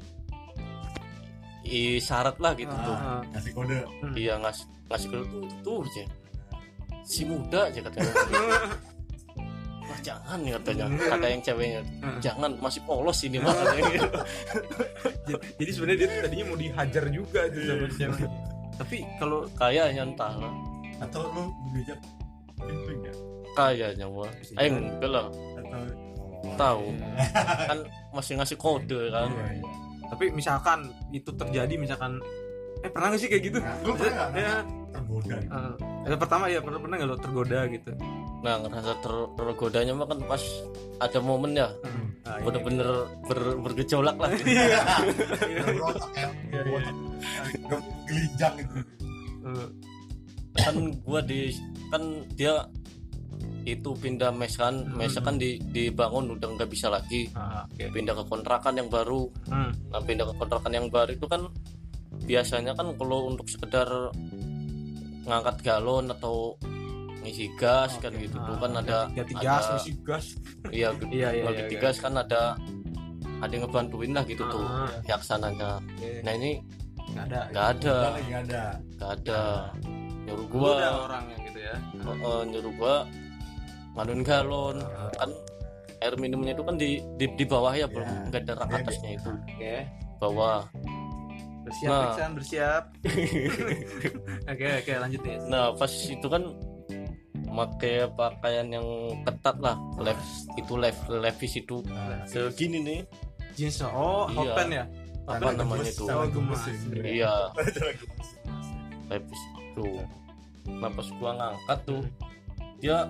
isyarat 1.65 2.37
lah 2.39 2.53
gitu 2.53 2.75
tuh 2.75 2.93
ah, 2.93 3.23
kasih 3.33 3.53
kode 3.53 3.79
dia 4.13 4.37
ngasih 4.37 4.67
ngasih 4.87 5.09
ke 5.09 5.19
tuh 5.25 5.45
tuh 5.63 5.81
ya 5.95 6.07
si 7.03 7.23
muda 7.25 7.69
aja 7.69 7.81
katanya 7.81 8.13
Wah, 9.85 9.99
jangan 10.01 10.39
ya 10.41 10.57
katanya. 10.57 10.85
Kata 10.97 11.27
yang 11.29 11.43
ceweknya 11.45 11.81
jangan 12.25 12.51
masih 12.57 12.81
polos 12.89 13.19
ini 13.25 13.37
mah 13.37 13.53
gitu. 13.53 14.09
Jadi, 15.25 15.41
jadi 15.57 15.71
sebenarnya 15.73 15.99
dia 16.05 16.09
tadinya 16.21 16.45
mau 16.53 16.59
dihajar 16.61 17.05
juga 17.09 17.41
tuh 17.49 17.63
sama 17.65 17.87
ceweknya. 17.97 18.29
Tapi 18.77 18.97
kalau 19.17 19.41
kayaknya 19.57 20.03
entah 20.05 20.37
atau 21.01 21.21
lu 21.33 21.45
diajak 21.73 21.99
camping 22.61 23.01
ya? 23.05 23.15
Kayaknya 23.57 24.07
wah 24.09 24.31
eh 24.61 24.69
enggak 24.69 25.11
lah. 25.11 25.27
Atau 25.33 25.81
tahu. 26.61 26.85
Kan 27.73 27.79
masih 28.13 28.33
ngasih 28.37 28.57
kode 28.61 29.01
kan. 29.11 29.33
Iya, 29.33 29.47
iya. 29.59 29.65
tapi 30.13 30.25
misalkan 30.31 30.93
itu 31.11 31.33
terjadi 31.33 31.75
misalkan 31.81 32.21
eh 32.85 32.91
pernah 32.93 33.17
gak 33.17 33.21
sih 33.25 33.29
kayak 33.33 33.43
gitu? 33.49 33.59
Lu 33.83 33.97
pernah 33.97 34.29
Ya, 34.37 34.61
tergoda. 34.93 35.37
Yang 36.05 36.21
pertama 36.21 36.45
ya 36.53 36.61
pernah 36.61 36.79
pernah 36.79 36.97
nggak 37.01 37.11
lo 37.11 37.17
tergoda 37.17 37.61
gitu? 37.73 37.91
Nah 38.45 38.61
ngerasa 38.61 38.93
ter- 39.01 39.31
tergodanya 39.35 39.97
mah 39.97 40.05
kan 40.05 40.21
pas 40.29 40.45
ada 41.01 41.19
momen 41.19 41.57
ya. 41.57 41.73
Ah, 42.25 42.37
iya. 42.37 42.45
bener-bener 42.45 42.89
ber- 43.25 43.59
bergejolak 43.59 44.17
lah. 44.17 44.31
Ya 44.37 45.65
berotak 46.61 46.95
Gem- 47.65 47.89
gelinjang 48.05 48.55
gitu 48.61 48.79
Eh, 49.45 49.69
kan 50.57 50.75
gua 51.05 51.21
di 51.21 51.53
kan 51.89 52.03
dia 52.33 52.65
itu 53.65 53.91
pindah 53.97 54.29
mes 54.29 54.53
kan. 54.55 54.89
Mesnya 54.93 55.21
kan 55.21 55.37
di, 55.37 55.57
dibangun 55.73 56.37
udah 56.37 56.49
nggak 56.51 56.69
bisa 56.69 56.89
lagi. 56.89 57.29
Ah, 57.33 57.65
oke. 57.65 57.93
pindah 57.93 58.13
ke 58.13 58.25
kontrakan 58.29 58.77
yang 58.77 58.89
baru. 58.89 59.25
Hmm. 59.49 59.73
nah 59.89 60.01
pindah 60.01 60.29
ke 60.29 60.35
kontrakan 60.37 60.73
yang 60.73 60.87
baru 60.89 61.13
itu 61.13 61.25
kan 61.25 61.49
biasanya 62.25 62.73
kan 62.73 62.93
kalau 62.95 63.27
untuk 63.27 63.49
sekedar 63.49 63.89
ngangkat 65.25 65.57
galon 65.61 66.09
atau 66.09 66.57
ngisi 67.25 67.49
gas 67.55 67.97
kan 67.99 68.13
gitu 68.13 68.37
tuh 68.37 68.57
kan 68.57 68.71
ada 68.77 69.09
ganti 69.11 69.33
ada- 69.35 69.43
gas, 69.43 69.65
ngisi 69.73 69.93
gas. 70.03 70.25
iya 70.69 70.89
Iya 71.09 71.29
iya. 71.31 71.43
kalau 71.43 71.57
iya, 71.57 71.67
iya. 71.67 71.81
gas 71.81 71.97
kan 71.99 72.13
ada 72.15 72.43
ada 73.41 73.51
yang 73.51 73.65
ngebantuin 73.65 74.13
lah 74.13 74.25
gitu 74.25 74.45
tuh 74.47 74.61
Ah, 74.63 74.89
pihak 75.01 75.21
sananya 75.21 75.81
oke. 75.81 76.11
nah 76.21 76.33
ini 76.33 76.61
Nggak 77.07 77.25
ada. 77.27 77.41
nggak 77.49 77.67
ada 77.71 77.97
nggak 78.21 78.41
ada 78.43 78.63
nggak 78.95 79.11
ada 79.15 79.41
nyuruh 80.25 80.47
Gua 80.49 80.71
ada 80.75 80.91
orang 81.03 81.25
yang 81.29 81.41
gitu 81.45 81.59
ya. 81.59 81.75
eh, 82.03 82.43
nyuruh 82.47 82.73
gua 82.75 82.95
ngaduin 83.95 84.23
galon 84.23 84.77
kan 85.15 85.31
air 85.99 86.15
minumnya 86.17 86.53
itu 86.53 86.61
kan 86.61 86.75
di 86.75 86.89
di, 87.17 87.27
di 87.31 87.45
bawah 87.45 87.73
ya 87.73 87.87
belum 87.87 88.05
Ya. 88.05 88.21
nggak 88.29 88.41
ada 88.43 88.53
rak 88.55 88.69
Iya, 88.69 88.79
atasnya 88.83 89.11
itu 89.15 89.31
Oke. 89.31 89.75
bawah 90.19 90.61
bersiap 91.63 91.89
Nah. 91.91 92.05
Iksan, 92.11 92.31
bersiap 92.35 92.83
oke 94.51 94.67
oke 94.79 94.93
lanjut 94.99 95.23
ya 95.23 95.37
nah 95.47 95.65
pas 95.73 95.89
itu 95.91 96.27
kan 96.27 96.43
pakai 97.55 98.11
pakaian 98.19 98.67
yang 98.67 98.87
ketat 99.23 99.57
lah 99.63 99.79
lev 100.03 100.19
itu 100.59 100.75
lev 100.75 100.99
levis 101.09 101.55
itu. 101.63 101.81
Segini 102.27 102.79
nih. 102.83 103.01
Jeans 103.55 103.87
oh 103.87 104.27
hot 104.27 104.67
Iya. 104.67 104.83
ya? 104.83 104.85
Apa 105.31 105.51
namanya 105.55 105.87
itu? 105.89 106.05
Oh, 106.05 106.27
ya. 106.27 107.07
iya. 107.07 107.35
Levis 109.09 109.43
itu. 109.55 109.87
Nah 110.67 110.91
pas 110.91 111.09
gua 111.17 111.31
ngangkat 111.39 111.79
tuh 111.87 112.03
dia 112.83 113.07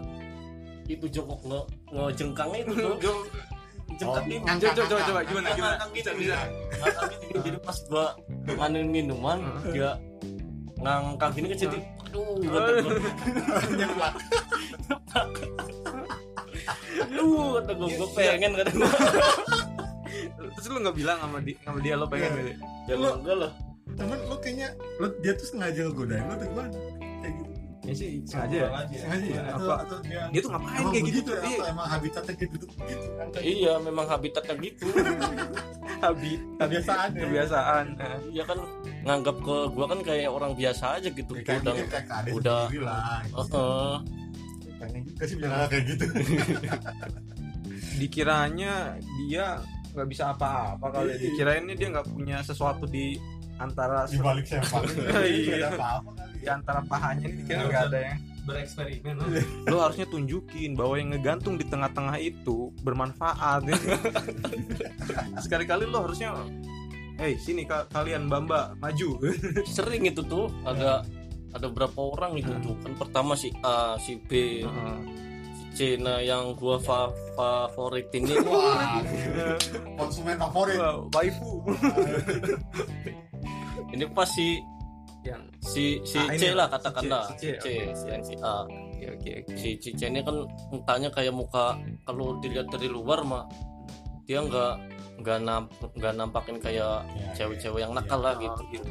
itu 0.85 1.09
jongkok 1.09 1.40
nge 1.48 1.61
ngejengkangnya 1.90 2.59
itu 2.68 2.72
tuh. 2.76 3.24
Jengkang 3.94 4.26
ini 4.26 4.42
coba 4.42 4.85
coba 4.90 5.00
coba 5.07 5.20
gimana 5.22 5.48
gimana? 5.54 5.76
Jadi 7.30 7.59
pas 7.62 7.78
gua 7.87 8.07
nganin 8.44 8.88
minuman 8.90 9.38
dia 9.70 9.94
ngangkat 10.79 11.31
gini 11.39 11.47
kan 11.51 11.59
jadi 11.69 11.79
aduh. 12.05 12.99
Kata 14.85 15.21
kata 17.55 17.73
gua 17.75 17.89
gua 17.91 18.09
pengen 18.15 18.51
kata 18.55 18.71
gua. 18.75 18.91
Terus 20.55 20.67
lu 20.71 20.79
nggak 20.83 20.97
bilang 20.97 21.19
sama 21.19 21.39
dia 21.43 21.57
sama 21.63 21.79
dia 21.83 21.95
lo 21.99 22.07
pengen 22.07 22.31
Iya. 22.31 22.39
gitu 22.39 22.53
ya 22.89 22.95
enggak 22.97 23.37
lah. 23.39 23.53
Cuman 23.95 24.19
lo 24.27 24.37
kayaknya 24.41 24.69
lo 24.99 25.07
dia 25.21 25.33
tuh 25.37 25.47
sengaja 25.47 25.81
ngegodain 25.87 26.25
lo 26.27 26.33
atau 26.35 26.47
gimana? 26.51 26.77
Gitu. 27.85 27.90
ya 27.90 27.94
sih 27.94 28.11
sengaja 28.25 28.57
ya 28.57 28.68
Sengaja 28.94 29.27
ya? 29.29 29.42
Atau, 29.47 29.59
Apa? 29.61 29.75
atau 29.81 29.97
dia 30.01 30.20
dia 30.27 30.40
tuh 30.40 30.51
ngapain 30.51 30.77
emang 30.79 30.90
kayak 30.90 31.05
gitu 31.05 31.12
begitu 31.14 31.20
tuh 31.23 31.35
ya? 31.35 31.44
iya 31.44 31.64
emang 31.68 31.87
habitatnya 31.87 32.35
gitu 32.35 32.55
gitu 32.57 33.07
kan? 33.14 33.27
iya 33.38 33.73
memang 33.79 34.07
habitatnya 34.07 34.55
gitu 34.59 34.85
habit 36.05 36.40
Kebiasaan 36.55 37.09
ya? 37.11 37.20
kebiasaan 37.20 37.85
Nah. 37.94 38.18
iya 38.27 38.44
kan 38.44 38.59
nganggap 39.05 39.37
ke 39.38 39.57
gua 39.70 39.87
kan 39.87 40.01
kayak 40.01 40.29
orang 40.29 40.53
biasa 40.53 40.85
aja 40.97 41.09
gitu 41.09 41.33
Ya, 41.35 41.42
kayak 41.44 41.61
udah 41.61 41.73
mungkin 41.75 41.88
kayak 41.92 42.35
udah- 42.35 42.68
lah. 42.81 43.20
Pengen 44.75 45.01
juga 45.07 45.25
sih 45.25 45.37
bilang 45.38 45.64
kayak 45.64 45.85
gitu. 45.87 46.05
dikiranya 48.01 48.73
dia 49.23 49.61
nggak 49.94 50.09
bisa 50.11 50.35
apa-apa 50.35 50.87
kali 50.90 51.07
ya. 51.07 51.14
Iya. 51.14 51.23
dikirainnya 51.25 51.75
dia 51.75 51.88
nggak 51.88 52.09
punya 52.11 52.37
sesuatu 52.40 52.85
di 52.85 53.14
antara 53.57 54.05
Di 54.05 54.19
balik 54.19 54.47
sepak. 54.47 54.83
Iya. 55.25 55.71
Apa-apa 55.73 56.11
kali. 56.14 56.35
di 56.43 56.49
antara 56.49 56.81
pahanya 56.85 57.25
ini 57.25 57.40
dikira 57.40 57.64
nggak 57.64 57.85
ada 57.88 57.99
yang 58.12 58.19
bereksperimen 58.45 59.14
lo 59.73 59.77
harusnya 59.81 60.05
tunjukin 60.05 60.77
bahwa 60.77 61.01
yang 61.01 61.17
ngegantung 61.17 61.57
di 61.57 61.64
tengah-tengah 61.64 62.21
itu 62.21 62.69
bermanfaat 62.85 63.64
sekali-kali 65.45 65.88
lo 65.88 66.05
harusnya 66.05 66.37
Hei 67.14 67.38
sini 67.38 67.62
ka- 67.62 67.87
kalian 67.95 68.27
bamba 68.27 68.75
maju. 68.83 69.23
Sering 69.64 70.03
itu 70.03 70.27
tuh 70.27 70.51
ada 70.67 71.07
ada 71.55 71.67
berapa 71.71 71.95
orang 71.95 72.35
itu 72.35 72.51
tuh. 72.59 72.75
Kan 72.83 72.99
pertama 72.99 73.38
si 73.38 73.55
A 73.62 73.95
si 74.03 74.19
B. 74.19 74.67
C 74.67 74.67
nah 75.99 76.23
yang 76.23 76.55
gua 76.55 76.79
fa 76.79 77.11
favorit 77.35 78.07
ini. 78.15 78.39
Wah, 78.47 79.03
konsumen 79.99 80.39
favorit. 80.39 80.79
Waifu. 81.11 81.59
Ini 83.95 84.05
pas 84.11 84.27
si 84.27 84.59
yang 85.23 85.43
si 85.63 86.03
si 86.03 86.19
Ah, 86.19 86.35
C 86.35 86.51
ini, 86.51 86.57
lah 86.59 86.67
si 86.67 86.73
katakanlah. 86.75 87.25
C, 87.39 87.39
si 87.39 87.49
C 87.59 87.67
si 87.95 88.05
yang 88.11 88.25
si 88.27 88.35
A. 88.43 88.67
Oke 88.67 89.05
oke 89.15 89.31
oke. 89.43 89.53
Si 89.55 89.69
si 89.79 89.91
C 89.95 90.01
ini 90.11 90.21
kan 90.21 90.37
mukanya 90.71 91.09
kayak 91.15 91.35
muka 91.35 91.79
kalau 92.05 92.37
dilihat 92.43 92.67
dari 92.75 92.91
luar 92.91 93.23
mah 93.23 93.47
dia 94.27 94.43
nggak 94.43 94.75
nggak 95.23 95.39
namp 95.47 95.67
nggak 95.95 96.13
nampakin 96.19 96.57
kayak 96.59 97.07
Ya, 97.15 97.27
cewek-cewek 97.39 97.87
yang 97.87 97.95
nakal 97.95 98.19
lah 98.19 98.35
gitu. 98.37 98.63
Gitu. 98.75 98.91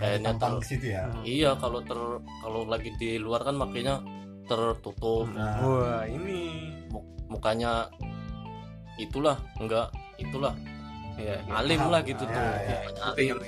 Kayaknya 0.00 0.32
ter 0.40 0.52
ya. 0.80 1.02
iya 1.28 1.50
kalau 1.60 1.84
ter 1.84 1.98
kalau 2.40 2.64
lagi 2.64 2.88
di 2.96 3.20
luar 3.20 3.44
kan 3.44 3.52
makanya 3.58 4.00
tertutup 4.50 5.30
Nah, 5.30 5.62
wah 5.62 6.02
ini. 6.02 6.74
Mukanya 7.30 7.86
itulah 8.98 9.38
enggak 9.56 9.86
itulah. 10.18 10.50
Ya 11.14 11.38
alim 11.52 11.78
lah 11.86 12.02
gitu 12.02 12.26
Ya, 12.26 12.34
tuh. 12.34 12.42
ya. 12.42 12.78
Ngerti 12.90 13.22
nggak 13.30 13.46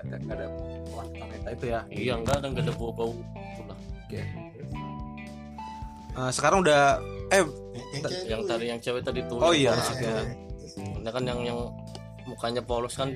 ada 0.00 0.16
nggak 0.20 0.36
ada 0.36 0.46
wanita 0.90 1.48
itu 1.50 1.64
ya. 1.66 1.80
Iya 1.88 2.12
enggak 2.20 2.36
ada 2.38 2.46
enggak 2.52 2.64
ada 2.68 2.74
bau 2.76 2.92
bau 2.92 3.12
itulah 3.56 3.78
Eh, 6.10 6.30
sekarang 6.34 6.60
udah 6.60 6.98
eh 7.30 7.46
yang 8.26 8.42
tadi 8.42 8.64
yang 8.66 8.80
cewek 8.82 9.00
tadi 9.00 9.22
tuh 9.24 9.38
Oh 9.38 9.54
iya, 9.54 9.70
ya. 9.70 9.78
maksudnya. 9.78 10.14
Ini 11.00 11.08
kan 11.08 11.22
yang 11.24 11.40
yang 11.46 11.58
mukanya 12.26 12.60
polos 12.60 12.94
kan 12.94 13.14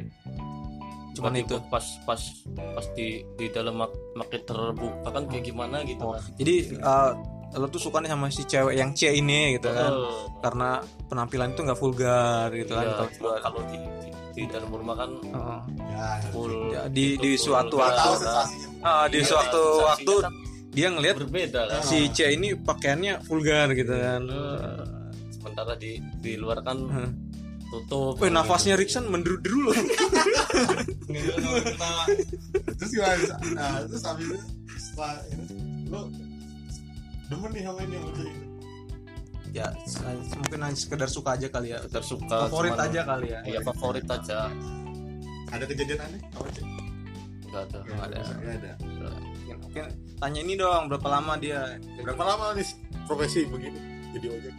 Cuman 1.14 1.30
tiba-tiba 1.32 1.56
itu. 1.56 1.56
pas 1.68 1.86
pas 2.04 2.22
pas 2.74 2.86
di 2.92 3.08
di 3.32 3.46
dalam 3.48 3.74
mak 3.76 3.90
makin 4.14 4.40
terbuka 4.42 5.08
kan 5.08 5.24
kayak 5.24 5.44
gimana 5.44 5.76
gitu 5.82 6.04
kan 6.04 6.22
jadi 6.34 6.54
eh, 6.74 7.10
lo 7.54 7.66
tuh 7.66 7.78
sukanya 7.80 8.10
sama 8.10 8.26
si 8.28 8.42
cewek 8.42 8.74
yang 8.74 8.90
C 8.90 9.12
ini 9.12 9.54
gitu 9.54 9.68
kan 9.68 9.88
Eh, 9.88 10.22
karena 10.40 10.70
penampilan 11.06 11.48
itu 11.50 11.62
nggak 11.62 11.78
vulgar 11.78 12.50
gitu 12.50 12.72
kan 12.72 12.82
iya, 12.82 12.94
kalau 12.96 13.10
cuma 13.12 13.30
kalau 13.38 13.60
di, 13.64 13.78
di 13.78 14.08
di 14.34 14.42
dalam 14.44 14.66
rumah 14.68 14.94
kan 14.96 15.10
Heeh. 15.14 15.60
Ya, 15.88 16.06
full 16.28 16.52
Ya, 16.68 16.82
di- 16.88 17.14
di 17.14 17.32
full 17.32 17.46
suatu 17.46 17.74
nggak 17.76 17.86
waktu. 17.88 18.10
sensasinya. 18.18 18.68
Ah, 18.82 19.06
di 19.06 19.16
Iya, 19.16 19.28
suatu 19.28 19.62
waktu 19.86 20.14
kan 20.20 20.32
dia 20.68 20.88
ngelihat 20.90 21.16
berbeda 21.16 21.60
kan 21.64 21.80
si 21.80 21.98
C 22.10 22.18
ini 22.28 22.48
pakaiannya 22.52 23.22
vulgar 23.22 23.70
gitu 23.72 23.94
kan 23.94 24.22
Eh, 24.26 24.82
sementara 25.32 25.72
di 25.76 25.92
di 26.18 26.34
luar 26.34 26.58
kan 26.60 26.74
Hmm. 26.80 27.10
Tutup 27.76 28.14
Wih, 28.16 28.30
nafasnya 28.30 28.74
Riksan 28.74 29.06
menderu-deru 29.06 29.58
loh. 29.64 29.76
terus 32.70 32.90
gimana 32.90 33.34
nah, 33.52 33.78
terus 33.84 34.02
habis 34.02 34.26
itu 34.26 34.38
setelah 34.76 35.14
ini 35.26 35.44
lo 35.88 36.00
demen 37.26 37.50
nih 37.50 37.62
sama 37.62 37.80
ini 37.82 37.96
sama 37.96 38.10
ini 38.14 38.32
ya, 39.54 39.68
mungkin 40.34 40.58
hanya 40.60 40.74
sekedar 40.76 41.06
suka 41.06 41.34
aja 41.34 41.46
kali 41.48 41.70
ya. 41.70 41.78
tersuka 41.86 42.46
Favorit 42.46 42.74
cuman- 42.74 42.86
aja 42.86 43.00
kali 43.04 43.26
ya. 43.28 43.40
iya 43.44 43.60
favorit 43.60 44.02
aja 44.04 44.50
ada 45.48 45.64
kejadian 45.64 46.00
aneh 46.00 46.20
apa 46.28 46.48
sih 46.50 46.64
enggak 47.44 47.62
ada 47.64 47.78
Nggak 47.84 48.04
ada. 48.04 48.20
Nggak 48.34 48.54
ada 48.56 48.72
mungkin 49.56 49.84
tanya 50.16 50.40
ini 50.40 50.54
dong, 50.54 50.82
berapa 50.88 51.08
lama 51.08 51.32
dia? 51.36 51.78
berapa 51.96 52.22
lama 52.24 52.54
nih 52.54 52.66
profesi 53.04 53.46
begini 53.46 53.78
jadi 54.12 54.26
ojek 54.32 54.54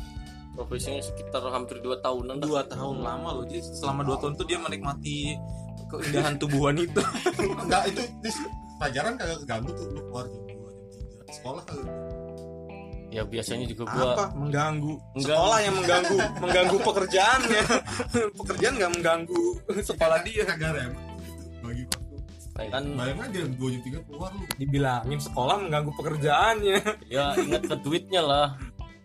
profesinya 0.56 1.04
sekitar 1.04 1.44
hampir 1.52 1.78
dua 1.84 2.00
tahunan 2.00 2.39
dah. 2.41 2.48
Dua 2.48 2.63
tahun 2.65 3.04
lama 3.04 3.30
loh. 3.36 3.46
Jadi 3.46 3.62
selama 3.76 4.02
dua 4.08 4.18
tahun 4.24 4.34
tuh 4.39 4.46
dia 4.48 4.60
menikmati 4.60 5.36
keindahan 5.91 6.36
tubuh 6.39 6.72
wanita. 6.72 7.04
enggak 7.68 7.84
itu 7.94 8.02
di 8.24 8.30
pelajaran 8.80 9.13
kagak 9.15 9.38
keganggu 9.44 9.72
tuh 9.76 9.86
lu 9.91 10.02
keluar 10.10 10.26
jam 10.28 10.44
dua 10.48 10.72
jam 10.72 11.04
tiga 11.08 11.24
sekolah 11.32 11.63
kagak 11.63 11.89
ya 13.15 13.24
biasanya 13.24 13.65
juga 13.72 13.84
gua 13.88 14.06
Apa? 14.12 14.26
Mengganggu. 14.36 14.94
Enggak. 15.15 15.36
Sekolah 15.39 15.60
yang 15.63 15.76
mengganggu, 15.80 16.18
mengganggu 16.44 16.78
pekerjaannya. 16.84 17.63
Pekerjaan 18.44 18.74
nggak 18.76 18.91
mengganggu 19.00 19.44
sekolah 19.80 20.20
dia. 20.28 20.44
kagak 20.44 20.72
rem 20.76 20.91
bagi 21.63 21.84
waktu 21.88 22.04
Nah, 22.56 22.72
kan 22.72 22.88
bayangin 22.96 23.20
aja 23.20 23.38
jam 23.44 23.52
dua 23.60 23.68
jam 23.68 23.82
tiga 23.84 24.00
keluar 24.08 24.32
lu 24.32 24.44
Dibilangin 24.56 25.20
sekolah 25.20 25.56
mengganggu 25.60 25.91
pekerjaannya. 26.00 26.78
ya 27.12 27.36
ingat 27.36 27.63
ke 27.68 27.76
duitnya 27.84 28.22
lah 28.24 28.48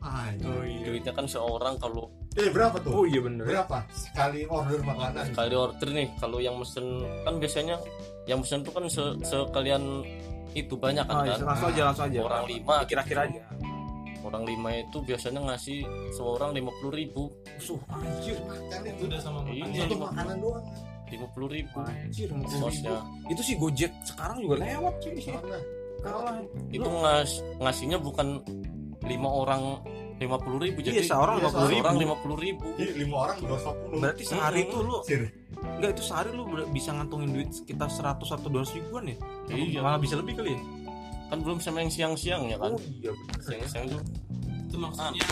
ah 0.01 0.33
Oh 0.41 0.63
iya. 0.63 0.85
duitnya 0.87 1.13
kan 1.13 1.25
seorang 1.25 1.77
kalau 1.77 2.09
eh 2.33 2.49
berapa 2.49 2.77
tuh 2.79 2.93
Oh 2.93 3.05
iya 3.05 3.21
bener. 3.21 3.45
berapa 3.45 3.85
sekali 3.91 4.47
order 4.47 4.81
makanan 4.81 5.25
sekali 5.29 5.55
order 5.55 5.89
nih 5.89 6.09
kalau 6.17 6.39
yang 6.39 6.57
mesen 6.57 6.87
kan 7.21 7.35
biasanya 7.37 7.77
yang 8.25 8.39
mesen 8.39 8.61
tuh 8.61 8.71
kan 8.71 8.85
se- 8.87 9.19
sekalian 9.21 10.03
itu 10.51 10.75
banyak 10.75 11.05
Ah, 11.05 11.11
kan 11.13 11.17
iya, 11.23 11.33
kan 11.33 11.47
langsung 11.47 11.71
aja, 11.71 11.83
langsung 11.87 12.07
aja. 12.07 12.19
orang 12.23 12.45
lima 12.47 12.75
kira-kira 12.85 13.21
aja. 13.25 13.43
orang 14.21 14.45
lima 14.45 14.71
itu 14.79 14.99
biasanya 15.01 15.41
ngasih 15.43 15.81
seorang 16.13 16.51
lima 16.53 16.71
puluh 16.77 16.93
ribu 16.93 17.23
Suh, 17.57 17.81
anjir. 17.89 18.37
makan 18.43 18.81
itu 18.85 19.03
udah 19.05 19.19
sama 19.19 19.39
Iya. 19.43 19.65
makannya 19.65 19.81
satu 19.81 19.97
makanan 19.99 20.37
doang 20.39 20.65
lima 21.11 21.27
puluh 21.29 21.49
ribu 21.51 21.79
Anjir, 21.81 22.29
sosnya 22.47 22.95
itu 23.27 23.43
sih 23.43 23.55
Gojek 23.55 23.91
sekarang 24.05 24.39
juga 24.39 24.55
lewat. 24.59 24.95
Mana? 25.27 25.59
Kalah. 26.01 26.39
itu 26.71 26.89
ngas 26.89 27.31
ngasihnya 27.59 27.99
bukan 27.99 28.41
lima 29.03 29.29
orang 29.29 29.63
lima 30.17 30.37
puluh 30.37 30.61
ribu 30.61 30.79
jadi 30.81 31.01
Iya, 31.01 31.09
seorang 31.09 31.37
Iya, 31.37 31.49
50 31.49 31.65
ribu. 31.67 31.81
orang 31.81 31.97
lima 31.97 32.15
puluh 32.19 32.37
ribu 32.37 32.67
Jadi 32.75 32.93
lima 32.95 33.17
orang 33.19 33.39
dua 33.41 33.59
sepuluh 33.59 33.99
Berarti 33.99 34.23
sehari 34.23 34.61
Mm-mm. 34.61 34.73
tuh 34.73 34.81
lu 34.83 34.97
Sir. 35.03 35.23
enggak 35.57 35.91
itu 35.93 36.03
sehari 36.05 36.31
lu 36.31 36.43
bisa 36.69 36.91
ngantongin 36.91 37.31
duit 37.31 37.51
sekitar 37.51 37.89
100 37.89 38.21
atau 38.21 38.49
200 38.49 38.77
ribuan 38.77 39.05
ya? 39.07 39.17
Iya. 39.49 39.81
Malah 39.81 39.97
bisa 39.97 40.15
lebih 40.15 40.37
kali 40.37 40.53
ya? 40.53 40.61
kan 41.27 41.39
belum 41.39 41.59
sama 41.59 41.79
yang 41.79 41.89
siang-siang 41.89 42.43
ya 42.45 42.59
kan 42.59 42.75
Oh 42.75 42.83
iya 42.97 43.15
siang-siang 43.39 43.87
tuh 43.89 44.03
itu 44.67 44.77
maksudnya 44.77 45.25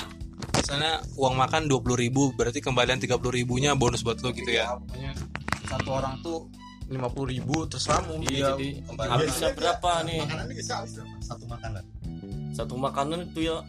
Misalnya 0.54 0.92
uang 1.14 1.34
makan 1.34 1.62
20.000 1.66 1.74
ribu 1.98 2.22
berarti 2.32 2.58
kembalian 2.58 2.96
30 2.96 3.18
ribunya 3.34 3.74
bonus 3.74 4.00
buat 4.00 4.18
lo 4.18 4.30
gitu 4.30 4.46
ya. 4.48 4.78
pokoknya 4.78 5.12
satu 5.64 5.88
orang 5.90 6.14
tuh 6.20 6.46
50 6.86 7.02
ribu 7.28 7.66
terserah 7.66 8.00
mau 8.02 8.16
iya 8.22 8.54
jadi 8.54 8.68
habisnya 8.88 9.50
berapa 9.52 9.90
nih 10.02 10.18
Makanannya 10.22 10.54
bisa 10.54 10.72
habis 10.78 10.92
berapa? 10.96 11.14
Satu 11.20 11.44
makanan. 11.44 11.82
Satu 12.58 12.74
makanan 12.74 13.30
itu 13.30 13.46
ya 13.46 13.62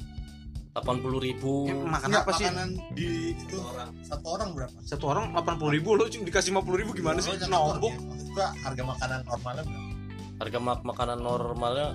80.000 0.73 1.01
ribu. 1.19 1.65
Makan 1.69 2.07
Enggak, 2.07 2.23
apa 2.23 2.31
sih? 2.33 2.45
makanan 2.45 2.69
di 2.93 3.07
itu? 3.33 3.57
Satu 4.01 4.25
orang. 4.29 4.49
Berapa? 4.53 4.77
Satu 4.81 5.05
orang 5.05 5.25
80 5.33 5.75
ribu 5.75 5.89
lo 5.93 6.05
cuma 6.07 6.23
dikasih 6.25 6.49
50 6.51 6.81
ribu 6.81 6.91
gimana 6.93 7.19
sih? 7.19 7.33
Oh, 7.33 7.73
nombok 7.73 7.93
ya. 8.33 8.47
Harga 8.63 8.83
makanan 8.85 9.19
normalnya 9.25 9.63
berapa? 9.65 9.87
Harga 10.39 10.59
mak- 10.59 10.85
makanan 10.87 11.17
normalnya 11.19 11.87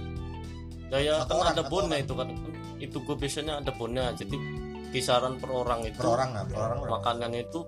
ya 0.93 0.99
ya 1.01 1.15
Satu 1.25 1.33
kan 1.33 1.39
orang, 1.41 1.55
ada 1.55 1.63
bonnya 1.65 1.97
orang. 1.97 2.05
itu 2.05 2.13
kan. 2.15 2.29
Itu 2.77 2.97
gue 3.01 3.17
biasanya 3.17 3.53
ada 3.59 3.73
bonnya 3.73 4.05
jadi 4.13 4.37
kisaran 4.91 5.39
per 5.39 5.51
orang 5.51 5.81
itu. 5.83 5.97
Per 5.97 6.07
orang 6.07 6.31
per 6.45 6.59
orang 6.61 6.79
berapa? 6.79 6.95
Makanannya 7.01 7.41
itu 7.43 7.61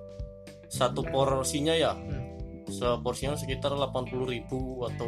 satu 0.69 1.01
porsinya 1.03 1.75
ya. 1.75 1.95
Hmm. 1.95 2.23
seporsinya 2.67 3.39
sekitar 3.39 3.71
80.000 3.71 4.11
ribu 4.27 4.83
atau 4.85 5.07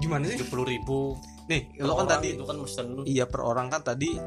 gimana 0.00 0.24
sih? 0.26 0.40
70.000 0.40 0.64
ribu 0.64 1.12
nih 1.46 1.62
lo 1.78 1.94
kan 1.94 2.06
tadi 2.08 2.28
itu 2.32 2.42
kan 2.42 2.56
mesen 2.56 2.86
iya 3.04 3.24
per 3.24 3.40
orang 3.40 3.66
kan 3.68 3.80
tadi. 3.80 4.18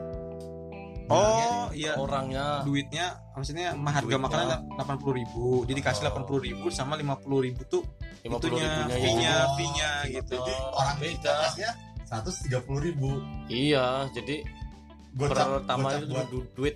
Oh 1.09 1.73
iya. 1.73 1.97
Orangnya. 1.97 2.61
Duitnya 2.61 3.17
maksudnya 3.33 3.73
mah 3.73 3.93
harga 3.95 4.05
Duitnya. 4.07 4.21
makanan 4.21 4.59
80 4.77 5.09
ribu. 5.15 5.65
Jadi 5.65 5.79
kasih 5.81 6.03
Oh. 6.05 6.21
80 6.21 6.37
ribu 6.39 6.67
sama 6.69 6.93
50 6.93 7.17
ribu 7.41 7.61
tuh 7.65 7.81
50 8.21 8.29
itunya 8.45 8.69
ribunya 8.85 8.95
fee 8.95 9.15
nya 9.15 9.33
Oh, 9.33 9.49
fee 9.57 9.69
nya 9.73 9.91
gitu. 10.07 10.33
Jadi 10.37 10.53
Oh, 10.53 10.77
orang 10.77 10.97
beda. 10.97 11.35
seratus 12.05 12.35
tiga 12.41 12.59
puluh 12.59 12.81
ribu. 12.83 13.09
Iya 13.45 14.09
jadi 14.11 14.41
gocap 15.11 15.61
pertama 15.61 15.87
gocap 15.87 15.97
itu 15.99 16.05
buat 16.07 16.27
du- 16.29 16.49
duit 16.55 16.75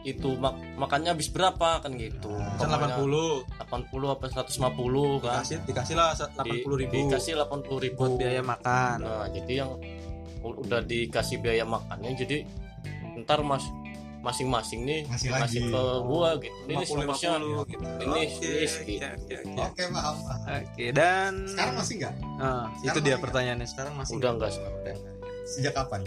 itu 0.00 0.32
mak 0.40 0.56
makannya 0.80 1.12
habis 1.12 1.28
berapa 1.28 1.84
kan 1.84 1.92
gitu. 1.96 2.32
Misal 2.32 2.72
Pokoknya 2.72 2.96
80 2.96 3.60
80 3.68 4.14
apa 4.16 4.24
150 4.32 5.24
kan. 5.24 5.40
Dikasih 5.44 5.56
dikasih 5.68 5.94
lah 5.96 6.08
80 6.16 6.80
ribu. 6.80 6.96
dikasih 7.08 7.32
80 7.36 7.84
ribu. 7.84 8.00
Buat 8.00 8.16
biaya 8.16 8.40
makan. 8.40 8.96
Nah 9.04 9.26
jadi 9.28 9.52
yang 9.66 9.70
udah 10.40 10.80
dikasih 10.80 11.36
biaya 11.44 11.68
makannya 11.68 12.16
jadi 12.16 12.48
ntar 13.20 13.44
mas 13.44 13.68
masing-masing 14.20 14.84
nih 14.84 15.00
ngasih 15.08 15.28
lagi. 15.32 15.58
ke 15.64 15.82
gua 16.04 16.36
gitu. 16.36 16.56
Ini 16.68 16.74
50 16.84 16.92
seharusnya 16.92 17.30
50 17.40 17.72
gitu. 17.72 17.84
Ini 17.88 18.20
oke 18.20 18.28
gitu. 18.36 19.06
oke 19.08 19.34
oke. 19.40 19.60
oke 19.64 19.82
paham 19.88 20.16
paham. 20.20 20.60
Oke, 20.60 20.84
dan 20.92 21.32
sekarang 21.48 21.74
masih 21.80 21.94
nggak? 22.04 22.14
Ah, 22.36 22.66
itu 22.84 22.98
dia 23.00 23.16
masih 23.16 23.24
pertanyaannya. 23.24 23.66
Sekarang 23.68 23.94
masih 23.96 24.12
udah 24.20 24.30
nggak? 24.36 24.52
enggak 24.52 24.52
sekarang 24.60 25.20
sejak 25.50 25.74
kapan? 25.74 26.00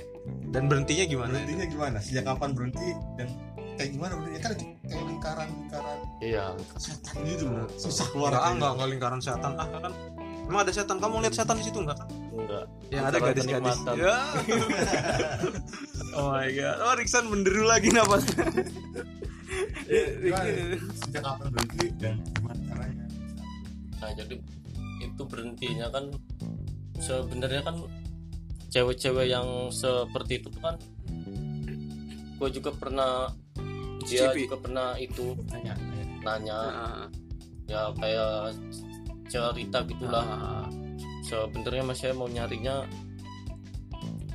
Dan 0.53 0.63
berhentinya 0.71 1.05
gimana? 1.09 1.31
Berhentinya 1.35 1.65
gimana? 1.67 1.97
Sejak 1.99 2.23
kapan 2.29 2.49
berhenti 2.55 2.89
dan 3.19 3.27
kayak 3.77 3.89
gimana? 3.93 4.13
Berhenti 4.19 4.39
kan 4.39 4.51
itu 4.53 4.65
kayak 4.83 5.05
lingkaran 5.07 5.47
lingkaran 5.49 5.97
iya. 6.19 6.45
setan 6.77 7.15
gitu 7.25 7.43
loh 7.49 7.67
susah 7.79 8.05
keluar 8.11 8.31
enggak, 8.31 8.41
kayaknya. 8.41 8.55
enggak, 8.55 8.71
enggak 8.73 8.89
lingkaran 8.93 9.19
setan. 9.21 9.51
Ah 9.57 9.67
kan? 9.67 9.93
Emang 10.43 10.59
ada 10.67 10.71
setan? 10.75 10.97
Kamu 10.99 11.15
lihat 11.23 11.35
setan 11.35 11.55
di 11.57 11.65
situ 11.65 11.79
enggak 11.81 11.97
kan? 12.03 12.09
Enggak. 12.11 12.65
Yang 12.91 13.03
ada 13.09 13.17
gadis-gadis. 13.21 13.77
Ya. 13.97 14.15
Oh 16.13 16.29
my 16.29 16.49
god. 16.53 16.77
Oh 16.77 16.93
Riksan 16.93 17.25
menderu 17.25 17.65
lagi 17.65 17.89
napas 17.89 18.21
Gimana? 19.89 20.49
sejak 21.01 21.21
kapan 21.21 21.47
berhenti 21.53 21.87
dan 21.97 22.15
gimana 22.37 22.61
caranya? 22.69 23.05
Nah 24.01 24.11
jadi 24.13 24.35
itu 25.03 25.23
berhentinya 25.25 25.87
kan 25.93 26.05
sebenarnya 26.97 27.61
kan 27.61 27.75
cewek-cewek 28.73 29.29
yang 29.29 29.69
seperti 29.69 30.41
itu 30.41 30.49
kan 30.57 30.77
gue 32.41 32.49
juga 32.49 32.71
pernah 32.73 33.29
dia 34.03 34.27
Cicipi. 34.27 34.45
juga 34.45 34.57
pernah 34.59 34.89
itu 34.95 35.25
Nanya. 35.49 35.73
nanya. 36.21 36.59
Ah, 36.69 37.03
ya 37.65 37.81
kayak 37.93 38.55
cerita 39.25 39.77
gitulah. 39.83 40.23
Ah, 40.23 40.67
sebenarnya 41.21 41.83
mas 41.83 41.97
saya 41.97 42.11
mau 42.11 42.27
nyarinya 42.27 42.83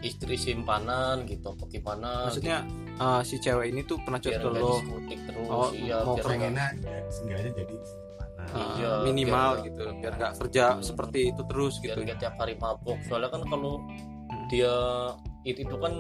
istri 0.01 0.35
simpanan 0.35 1.27
gitu 1.27 1.51
apa 1.51 1.65
gimana 1.67 2.11
maksudnya 2.25 2.63
ah, 2.97 3.19
si 3.21 3.35
cewek 3.37 3.67
ini 3.69 3.83
tuh 3.83 3.99
pernah 3.99 4.17
gitu. 4.17 4.39
curhat 4.39 4.55
lo 4.55 4.79
terus 4.79 5.49
Oh, 5.49 5.71
iya 5.73 5.99
mau 6.01 6.15
biar 6.15 6.25
pengen 6.25 6.55
nggak- 6.55 6.71
pengennya 6.79 6.95
ya, 6.95 7.11
seenggaknya 7.11 7.51
jadi 7.53 7.75
mana 8.15 8.43
ah, 8.49 8.75
Iya, 8.75 8.91
minimal 9.05 9.49
biar- 9.51 9.65
gitu 9.67 9.83
biar 9.97 10.13
nggak 10.15 10.33
kerja 10.39 10.65
seperti 10.81 11.19
itu 11.29 11.43
terus 11.45 11.75
biar 11.83 11.97
gitu. 11.99 12.15
tiap 12.17 12.35
hari 12.37 12.55
mabok 12.57 12.99
soalnya 13.05 13.29
kan 13.29 13.43
kalau 13.45 13.75
Hmm. 14.29 14.45
dia 14.47 14.75
itu 15.43 15.61
itu 15.63 15.77
kan 15.77 15.93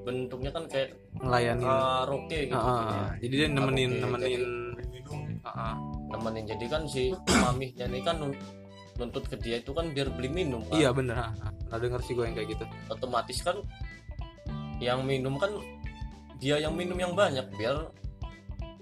bentuknya 0.00 0.50
kan 0.52 0.64
kayak 0.66 0.96
ngelayanin. 1.20 1.66
karaoke 1.66 2.38
gitu. 2.48 2.56
Ah, 2.56 2.64
ah, 2.64 2.80
ah. 2.88 3.08
jadi 3.20 3.34
dia 3.36 3.48
nemenin 3.52 3.90
Karaoke, 4.00 4.02
nemenin. 4.04 4.42
Ah, 5.44 5.48
ah. 5.48 5.74
nemenin. 6.16 6.44
Jadi 6.48 6.64
kan 6.68 6.82
si 6.88 7.02
mamihnya 7.28 7.84
ini 7.88 8.00
kan 8.00 8.16
nun- 8.20 8.40
nuntut 9.00 9.24
ke 9.28 9.36
dia 9.40 9.56
itu 9.60 9.72
kan 9.72 9.88
biar 9.92 10.12
beli 10.12 10.28
minum 10.28 10.60
kan 10.68 10.76
iya 10.76 10.92
bener. 10.92 11.16
Pernah 11.16 11.78
denger 11.80 12.00
sih 12.04 12.12
gue 12.12 12.24
yang 12.28 12.36
kayak 12.36 12.48
gitu. 12.52 12.64
Otomatis 12.92 13.38
kan 13.40 13.56
yang 14.80 15.00
minum 15.04 15.36
kan 15.40 15.52
dia 16.40 16.56
yang 16.56 16.72
minum 16.72 16.96
yang 16.96 17.12
banyak 17.16 17.44
biar 17.56 17.88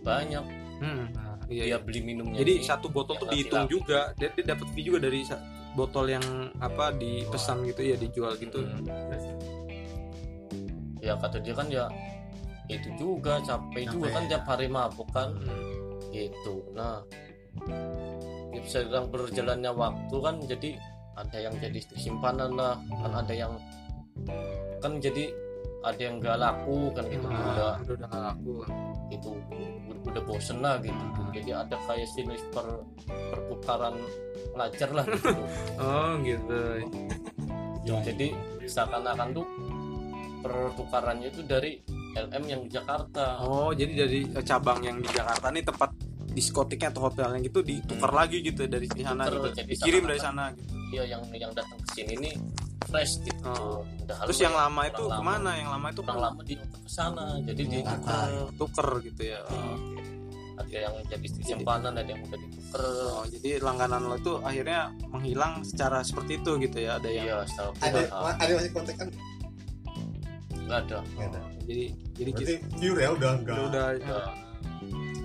banyak. 0.02 0.44
Hmm. 0.78 1.11
iya, 1.50 1.66
dia 1.66 1.74
iya. 1.74 1.78
beli 1.83 2.07
minumnya 2.07 2.38
jadi 2.38 2.62
ini. 2.62 2.66
satu 2.66 2.87
botol 2.87 3.18
tuh 3.18 3.26
dihitung 3.31 3.66
juga. 3.66 4.14
Dia, 4.14 4.31
dia 4.35 4.54
dapat 4.54 4.66
fee 4.74 4.87
juga 4.87 5.02
dari 5.02 5.26
botol 5.74 6.07
yang 6.11 6.22
apa 6.62 6.94
dipesan 6.94 7.66
gitu. 7.66 7.83
Ya 7.83 7.96
dijual 7.98 8.38
gitu. 8.38 8.62
Hmm. 8.62 8.87
Ya 11.09 11.14
kata 11.16 11.40
dia 11.40 11.55
kan 11.55 11.66
ya 11.66 11.85
itu 12.68 12.88
juga 12.94 13.40
capek 13.40 13.81
Capek, 13.83 13.92
juga 13.97 14.07
kan 14.12 14.23
ya. 14.23 14.29
tiap 14.29 14.44
hari 14.47 14.68
mabuk 14.68 15.09
kan. 15.11 15.33
Hmm. 15.33 15.88
gitu. 16.09 16.64
Nah 16.73 17.01
ya 18.51 18.61
sedang 18.64 19.09
berjalannya 19.09 19.73
waktu 19.73 20.16
kan 20.18 20.37
jadi 20.42 20.71
ada 21.14 21.38
yang 21.38 21.55
jadi 21.59 21.81
simpanan 21.97 22.55
lah 22.55 22.77
kan 22.94 23.12
ada 23.14 23.35
yang 23.35 23.53
kan 24.79 25.01
jadi 25.01 25.33
ada 25.81 26.01
yang 26.01 26.18
gak 26.18 26.37
laku 26.37 26.90
kan 26.90 27.07
gitu 27.07 27.27
Ah, 27.27 27.33
udah 27.33 27.73
udah 27.81 27.94
udah 27.94 28.07
nggak 28.09 28.23
laku. 28.25 28.55
gitu. 29.09 29.31
Udah 30.05 30.23
bosen 30.25 30.59
lah 30.61 30.77
gitu. 30.81 30.92
Ah. 30.92 31.29
jadi 31.31 31.51
ada 31.62 31.77
kayak 31.87 32.09
sinis 32.09 32.42
per 32.51 32.66
perputaran 33.31 33.94
pelajar 34.53 34.90
lah 34.92 35.05
gitu. 35.07 35.29
Oh 35.83 36.12
gitu. 36.21 36.61
Jadi 37.85 38.29
seakan-akan 38.64 39.29
tuh 39.33 39.47
pertukarannya 40.42 41.29
itu 41.31 41.42
dari 41.44 41.79
LM 42.16 42.44
yang 42.48 42.61
di 42.66 42.70
Jakarta. 42.72 43.38
Oh 43.44 43.70
jadi 43.70 44.07
dari 44.07 44.20
eh, 44.27 44.44
cabang 44.44 44.81
yang 44.83 44.98
di 44.98 45.09
Jakarta 45.11 45.53
nih 45.53 45.64
tempat 45.66 45.90
diskotiknya 46.29 46.94
atau 46.94 47.11
hotelnya 47.11 47.40
gitu 47.42 47.64
ditukar 47.64 48.14
lagi 48.14 48.44
gitu 48.44 48.68
dari 48.70 48.87
di 48.87 49.03
sana 49.03 49.27
gitu. 49.27 49.48
jadi 49.51 49.68
dikirim 49.74 50.03
dari 50.07 50.20
sana. 50.20 50.55
gitu. 50.55 50.70
Dia 50.94 51.05
yang 51.05 51.22
yang 51.35 51.51
datang 51.53 51.79
ke 51.83 51.88
sini 51.98 52.14
nih 52.16 52.35
fresh 52.88 53.20
gitu. 53.27 53.42
Oh. 53.48 53.83
Udah 53.85 54.16
terus 54.24 54.38
yang 54.40 54.55
ya, 54.55 54.61
lama 54.66 54.83
itu 54.87 55.03
lama. 55.05 55.18
ke 55.18 55.22
mana? 55.22 55.51
Yang 55.59 55.70
lama 55.74 55.87
itu 55.90 56.01
orang 56.07 56.20
lama 56.22 56.40
diutak 56.46 56.81
ke 56.81 56.90
sana 56.90 57.24
jadi 57.42 57.62
Oh, 57.62 57.72
ditukar 57.74 58.31
tuker 58.57 58.88
gitu 59.05 59.22
ya. 59.35 59.40
Oh. 59.51 59.77
ada 60.59 60.74
yang 60.74 60.94
jadi 61.07 61.27
simpanan 61.38 61.94
ada 61.94 62.11
yang 62.11 62.18
udah 62.27 62.38
ditukar. 62.38 62.81
Oh, 62.83 63.22
jadi 63.31 63.48
langganan 63.62 64.01
lo 64.11 64.16
itu 64.18 64.33
akhirnya 64.42 64.90
menghilang 65.11 65.62
secara 65.62 66.03
seperti 66.03 66.42
itu 66.42 66.51
gitu 66.59 66.79
ya 66.83 66.98
ada 66.98 67.07
yang 67.07 67.27
iya 67.31 67.37
ada 67.79 68.01
ada 68.42 68.53
masih 68.59 68.72
kontak 68.74 68.98
kan 68.98 69.09
nggak 70.68 70.81
ada. 70.85 70.98
Nggak 71.16 71.28
ada. 71.33 71.40
jadi 71.64 71.85
jadi 72.16 72.31
kita 72.37 72.50
berarti 72.52 72.76
pure 72.76 73.00
ya 73.00 73.11
udah 73.16 73.31
enggak 73.40 73.57
udah, 73.57 73.87
udah. 73.96 74.26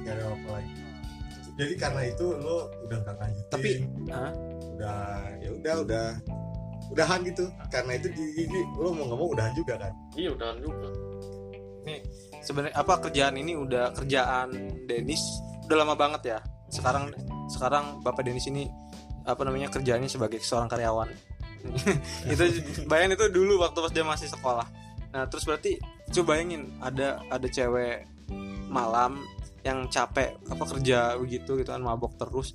Nggak. 0.04 0.14
ada 0.16 0.24
apa 0.32 0.48
lagi. 0.56 0.72
Jadi 1.54 1.74
karena 1.78 2.02
itu 2.10 2.26
lo 2.40 2.58
udah 2.88 2.98
nggak 3.04 3.16
lanjutin. 3.20 3.52
Tapi- 3.52 3.80
udah 4.74 5.06
ya 5.38 5.50
udah 5.52 5.74
udah 5.86 6.06
udahan 6.90 7.20
gitu. 7.28 7.46
Karena 7.68 7.92
itu 8.00 8.08
di 8.16 8.26
ini 8.48 8.60
lo 8.80 8.90
mau 8.96 9.04
nggak 9.06 9.20
mau 9.20 9.30
udahan 9.36 9.54
juga 9.54 9.74
kan? 9.78 9.94
Iya 10.16 10.30
udah 10.34 10.50
juga. 10.64 10.90
Sebenarnya 12.44 12.76
apa 12.76 12.94
kerjaan 13.04 13.36
ini 13.36 13.60
udah 13.60 13.92
kerjaan 13.92 14.50
Denis 14.88 15.24
udah 15.68 15.78
lama 15.84 15.96
banget 15.96 16.36
ya. 16.36 16.40
Sekarang 16.72 17.12
sekarang 17.52 18.00
Bapak 18.02 18.24
Denis 18.24 18.48
ini 18.48 18.68
apa 19.24 19.44
namanya 19.48 19.72
kerjaannya 19.72 20.08
sebagai 20.12 20.40
seorang 20.44 20.68
karyawan. 20.68 21.12
Itu 22.34 22.44
bayangin 22.92 23.16
itu 23.16 23.26
dulu 23.32 23.64
waktu 23.64 23.80
pas 23.80 23.92
dia 23.96 24.04
masih 24.04 24.28
sekolah 24.28 24.68
nah 25.14 25.30
terus 25.30 25.46
berarti 25.46 25.78
coba 26.10 26.34
bayangin 26.36 26.74
ada 26.82 27.22
ada 27.30 27.46
cewek 27.46 28.10
malam 28.74 29.22
yang 29.64 29.88
capek 29.88 30.36
apa 30.52 30.64
kerja 30.76 31.16
begitu 31.16 31.56
gitu 31.56 31.70
kan 31.72 31.80
mabok 31.80 32.18
terus. 32.20 32.54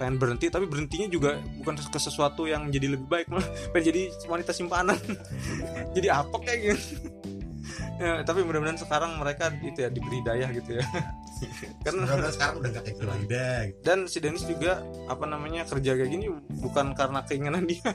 Pengen 0.00 0.16
berhenti 0.16 0.48
tapi 0.48 0.64
berhentinya 0.66 1.06
juga 1.06 1.36
bukan 1.60 1.78
ke 1.78 1.98
sesuatu 2.00 2.48
yang 2.48 2.72
jadi 2.72 2.96
lebih 2.96 3.06
baik 3.06 3.26
malah 3.28 3.44
pengen 3.76 3.92
jadi 3.92 4.02
wanita 4.26 4.50
simpanan. 4.56 4.98
Jadi 5.96 6.08
apa 6.08 6.32
kayak 6.40 6.58
gitu 6.72 6.96
ya, 8.00 8.24
tapi 8.24 8.40
mudah-mudahan 8.42 8.80
sekarang 8.80 9.20
mereka 9.20 9.52
itu 9.60 9.84
ya 9.84 9.92
diberi 9.92 10.24
daya 10.24 10.48
gitu 10.50 10.80
ya. 10.80 10.86
Karena 11.84 12.32
sekarang 12.32 12.64
udah 12.64 12.70
nggak 12.72 12.84
kayak 12.88 12.96
gitu 12.96 13.04
lagi 13.06 13.24
gitu. 13.28 13.36
dan 13.84 13.98
si 14.08 14.18
Dennis 14.24 14.44
juga 14.48 14.80
apa 15.06 15.28
namanya 15.28 15.68
kerja 15.68 15.94
kayak 15.94 16.10
gini 16.10 16.32
bukan 16.64 16.96
karena 16.96 17.20
keinginan 17.28 17.68
dia. 17.68 17.92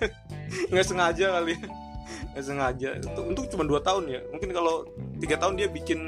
Nggak 0.69 0.85
sengaja 0.85 1.41
kali. 1.41 1.57
ya 1.57 1.86
nggak 2.33 2.43
sengaja. 2.43 2.89
Untuk, 3.03 3.23
untuk 3.35 3.43
cuma 3.53 3.63
dua 3.65 3.79
tahun 3.81 4.09
ya. 4.09 4.19
Mungkin 4.31 4.49
kalau 4.51 4.87
tiga 5.19 5.35
tahun 5.39 5.59
dia 5.59 5.67
bikin 5.69 5.99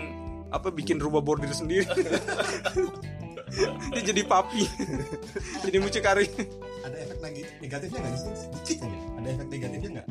apa 0.49 0.73
bikin 0.73 0.97
rumah 0.97 1.21
bordir 1.21 1.51
sendiri. 1.53 1.85
Dia 3.89 4.01
jadi 4.13 4.21
papi. 4.29 4.61
Jadi 5.65 5.77
mucikari. 5.81 6.29
Ada 6.85 6.95
efek 7.01 7.17
neg- 7.17 7.53
negatifnya 7.57 7.99
nggak 8.05 8.13
sih? 8.13 8.29
Dikit 8.61 8.77
aja 8.85 8.97
ada 9.17 9.27
efek 9.33 9.47
negatifnya 9.49 9.89
nggak? 9.97 10.07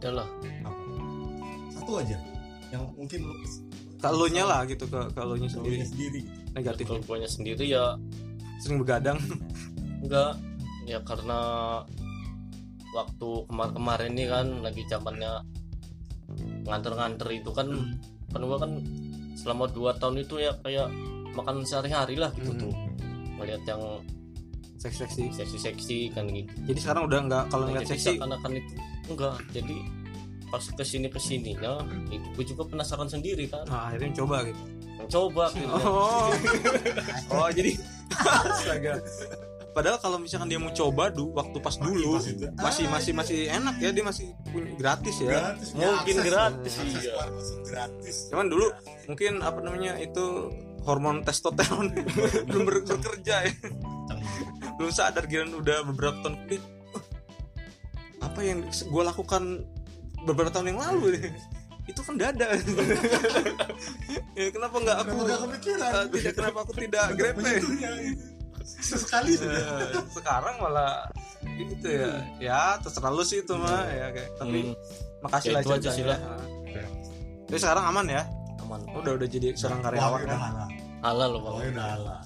Adalah 0.00 0.28
apa? 0.64 0.82
Satu 1.76 1.92
aja. 2.00 2.16
Yang 2.72 2.82
mungkin 2.96 3.20
lu 3.28 3.34
kalau 3.98 4.30
nya 4.30 4.46
lah 4.46 4.62
gitu 4.62 4.86
ke 4.86 5.00
kalau 5.12 5.34
nya 5.34 5.50
sendiri. 5.50 5.82
sendiri. 5.82 6.20
Negatif. 6.54 6.84
Kalau 6.86 7.26
sendiri 7.26 7.64
ya 7.66 7.98
sering 8.62 8.78
begadang. 8.78 9.18
Enggak 10.00 10.38
ya 10.86 11.02
karena 11.04 11.38
waktu 12.90 13.28
kemarin-kemarin 13.46 14.10
ini 14.10 14.24
kan 14.26 14.46
lagi 14.60 14.82
zamannya 14.84 15.32
nganter-nganter 16.64 17.28
itu 17.32 17.50
kan 17.50 17.68
kan 18.28 18.40
gua 18.40 18.58
kan 18.58 18.72
selama 19.34 19.64
dua 19.66 19.94
tahun 19.94 20.20
itu 20.20 20.36
ya 20.38 20.52
kayak 20.58 20.88
makan 21.32 21.62
sehari-hari 21.62 22.16
lah 22.16 22.28
gitu 22.32 22.50
Mhm. 22.50 22.60
tuh. 22.60 22.74
Melihat 23.38 23.62
yang 23.66 23.82
seksi-seksi. 24.76 25.30
seksi-seksi 25.32 25.98
kan 26.12 26.26
gitu. 26.26 26.50
Jadi 26.66 26.78
sekarang 26.78 27.06
udah 27.06 27.18
nggak 27.24 27.44
kalau 27.48 27.64
Nah, 27.64 27.70
ngeliat 27.72 27.88
seksi? 27.88 28.14
seakan-akan 28.14 28.52
itu 28.54 28.72
enggak. 29.08 29.36
Jadi 29.50 29.76
pas 30.48 30.64
ke 30.64 30.80
sini 30.82 31.06
ke 31.06 31.20
sininya 31.20 31.72
itu 32.08 32.24
gue 32.32 32.44
juga 32.46 32.62
penasaran 32.66 33.06
sendiri 33.06 33.44
kan. 33.46 33.64
Nah, 33.64 33.92
akhirnya 33.92 34.12
coba 34.16 34.36
gitu. 34.42 34.62
Coba 35.08 35.44
gitu. 35.52 35.68
Oh. 35.70 36.28
Oh 37.32 37.48
jadi 37.48 37.72
astaga 38.10 38.98
padahal 39.70 39.96
kalau 39.96 40.16
misalkan 40.16 40.46
dia 40.46 40.56
mau 40.56 40.70
coba 40.70 41.08
du 41.08 41.30
waktu 41.30 41.56
pas 41.56 41.76
dulu 41.76 42.18
masih 42.56 42.86
masih 42.86 43.12
masih 43.12 43.38
enak 43.48 43.76
ya 43.76 43.90
dia 43.90 44.02
masih 44.02 44.26
punya 44.44 44.72
gratis 44.74 45.16
ya 45.18 45.28
gratis 45.28 45.68
Mungkin 45.72 46.14
akses. 46.14 46.26
gratis, 46.26 46.74
iya. 46.80 47.12
gratis 47.62 48.16
cuman 48.28 48.46
dulu 48.46 48.66
mungkin 49.06 49.32
apa 49.38 49.58
namanya 49.60 49.92
itu 49.96 50.24
hormon 50.82 51.20
testosteron 51.20 51.92
belum 52.48 52.62
ber- 52.64 52.82
bekerja 52.82 53.36
ya 53.44 53.52
belum 54.74 54.90
sadar 54.90 55.24
Giran 55.24 55.52
udah 55.52 55.84
beberapa 55.84 56.16
tahun 56.22 56.34
kemudian 56.40 56.62
"Oh, 56.88 57.02
apa 58.20 58.40
yang 58.40 58.58
gue 58.66 59.02
lakukan 59.04 59.42
beberapa 60.20 60.50
tahun 60.50 60.72
yang 60.72 60.80
lalu 60.80 61.06
nih 61.14 61.32
itu 61.86 62.00
kan 62.00 62.14
dada 62.14 62.52
ya, 64.36 64.44
kenapa 64.50 64.76
nggak 64.76 64.96
aku 64.98 65.08
Kenapa 65.08 65.24
nggak 65.24 65.40
kepikiran? 65.40 65.92
eh, 65.94 66.04
tidak 66.12 66.32
kenapa 66.34 66.58
aku 66.60 66.72
tidak 66.74 67.04
grepe. 67.14 67.52
Sesekali 68.68 69.32
saja. 69.32 69.56
Eh, 69.56 70.04
sekarang 70.10 70.54
malah 70.58 71.08
gitu 71.56 71.86
ya 71.86 72.08
ya 72.38 72.60
terserah 72.78 73.10
lu 73.10 73.22
sih 73.22 73.40
itu 73.40 73.54
mah 73.54 73.86
ya 73.86 74.06
kayak 74.10 74.30
tapi 74.36 74.58
Hmm, 74.60 74.74
makasih 75.20 75.48
Ya, 75.48 75.54
lah 75.54 75.60
itu 75.60 75.72
aja 75.72 75.90
sih 75.90 76.04
lah. 76.04 76.18
Jadi 77.46 77.58
sekarang 77.58 77.84
aman 77.86 78.06
ya 78.06 78.22
aman 78.60 78.80
udah 78.92 79.12
udah 79.16 79.26
jadi 79.26 79.54
seorang 79.54 79.80
karyawan 79.80 80.20
kan 80.22 80.38
halal. 81.00 81.28
loh 81.30 81.40
bang 81.40 81.54
udah 81.72 81.86
halal. 81.88 82.18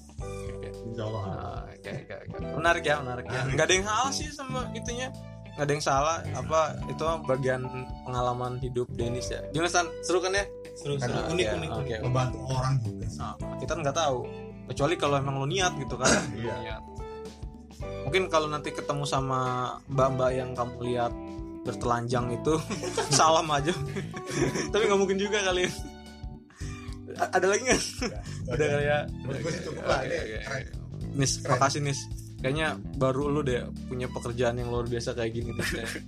Insya 0.83 1.03
Allah. 1.03 1.21
Ah, 1.23 1.61
oke, 1.65 1.91
oke, 1.95 2.13
oke. 2.13 2.37
menarik 2.53 2.83
ya 2.83 2.95
menarik 2.99 3.25
ya 3.25 3.41
nggak 3.47 3.65
ada 3.65 3.73
yang 3.73 3.85
salah 3.85 4.11
sih 4.11 4.27
sama 4.29 4.59
itunya 4.73 5.07
nggak 5.53 5.63
ada 5.63 5.71
yang 5.71 5.83
salah 5.83 6.15
apa 6.33 6.59
itu 6.85 7.03
bagian 7.23 7.61
pengalaman 8.03 8.57
hidup 8.57 8.89
Denis 8.91 9.29
ya 9.29 9.39
gimana 9.49 9.69
San 9.69 9.87
seru 10.01 10.19
kan 10.19 10.33
ya 10.33 10.43
Seru 10.73 10.97
Kan 10.97 11.05
seru. 11.05 11.21
Ah, 11.21 11.29
Unik 11.29 11.45
iya, 11.45 11.53
unik. 11.53 11.69
oke. 11.71 11.95
Membantu 12.01 12.37
orang 12.49 12.73
juga. 12.81 13.05
Nah, 13.13 13.33
kita 13.61 13.73
nggak 13.77 13.93
tahu 13.93 14.25
kecuali 14.65 14.95
kalau 14.95 15.15
emang 15.15 15.35
lo 15.35 15.45
niat 15.45 15.73
gitu 15.75 15.95
kan 15.95 16.07
Iya. 16.35 16.53
Niat. 16.57 16.83
mungkin 18.03 18.27
kalau 18.27 18.47
nanti 18.47 18.69
ketemu 18.69 19.03
sama 19.03 19.39
mbak-mbak 19.85 20.29
yang 20.31 20.51
kamu 20.53 20.71
lihat 20.85 21.11
bertelanjang 21.61 22.31
itu 22.33 22.53
salam 23.11 23.47
aja 23.47 23.71
tapi 24.69 24.83
nggak 24.83 24.99
mungkin 24.99 25.15
juga 25.15 25.39
kali. 25.41 25.63
A- 27.13 27.31
ada 27.31 27.45
lagi 27.45 27.63
nggak 27.63 27.81
udah 28.49 28.67
kali 28.67 28.83
ya 28.83 28.99
oke, 29.23 29.37
keren. 30.39 30.63
Nis 31.13 31.31
makasih 31.41 31.79
Nis 31.79 31.99
kayaknya 32.39 32.67
baru 32.97 33.29
lu 33.29 33.39
deh 33.39 33.61
punya 33.85 34.09
pekerjaan 34.09 34.57
yang 34.57 34.67
luar 34.67 34.83
biasa 34.83 35.13
kayak 35.13 35.31
gini 35.31 35.51
Nis, 35.53 35.71
ya. 35.73 35.85
Sih. 35.87 36.01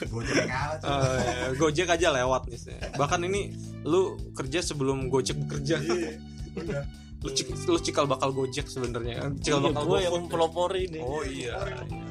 Eh, 0.82 1.48
Gojek 1.54 1.86
aja 1.88 2.10
lewat 2.10 2.46
Nis 2.46 2.66
ya. 2.66 2.78
bahkan 2.96 3.20
ini 3.20 3.54
lu 3.84 4.00
kerja 4.32 4.58
sebelum 4.60 5.06
Gojek 5.06 5.38
bekerja 5.40 5.76
Iya. 5.78 6.12
Udah. 6.56 6.82
Lu, 7.20 7.30
cik- 7.30 7.68
lu 7.68 7.78
cikal 7.78 8.04
bakal 8.04 8.32
Gojek 8.32 8.64
sebenarnya 8.64 9.28
cikal 9.38 9.60
iya, 9.60 9.66
bakal 9.70 9.82
gue 9.86 9.98
yang 10.00 10.12
mempelopori 10.16 10.80
ini 10.88 11.00
Oh 11.00 11.22
iya. 11.22 11.56
iya, 11.60 11.78
iya, 11.84 12.04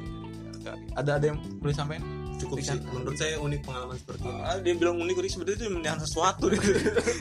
iya. 0.60 0.74
Ada 0.93 1.17
ada 1.17 1.26
yang 1.34 1.39
boleh 1.58 1.74
sampein? 1.74 2.04
Cukup 2.39 2.62
sih. 2.62 2.78
Menurut 2.80 3.19
saya 3.19 3.36
unik 3.36 3.67
pengalaman 3.67 4.00
seperti 4.00 4.24
ini. 4.24 4.39
Ah, 4.39 4.56
dia 4.62 4.72
bilang 4.72 4.95
unik 4.95 5.15
unik 5.17 5.32
sebenarnya 5.34 5.60
dia 5.60 5.72
menyahan 5.72 6.00
sesuatu 6.00 6.45
dia. 6.48 6.56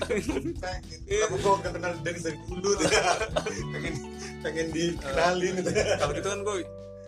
Tapi 0.05 1.35
gue 1.35 1.55
gak 1.59 1.73
kenal 1.75 1.93
dari 2.03 2.19
dari 2.23 2.39
dulu 2.47 2.71
pengen 3.75 3.95
pengen 4.39 4.67
dikenalin 4.71 5.55
kalau 5.99 6.13
gitu 6.15 6.29
kan 6.29 6.41
gue 6.47 6.55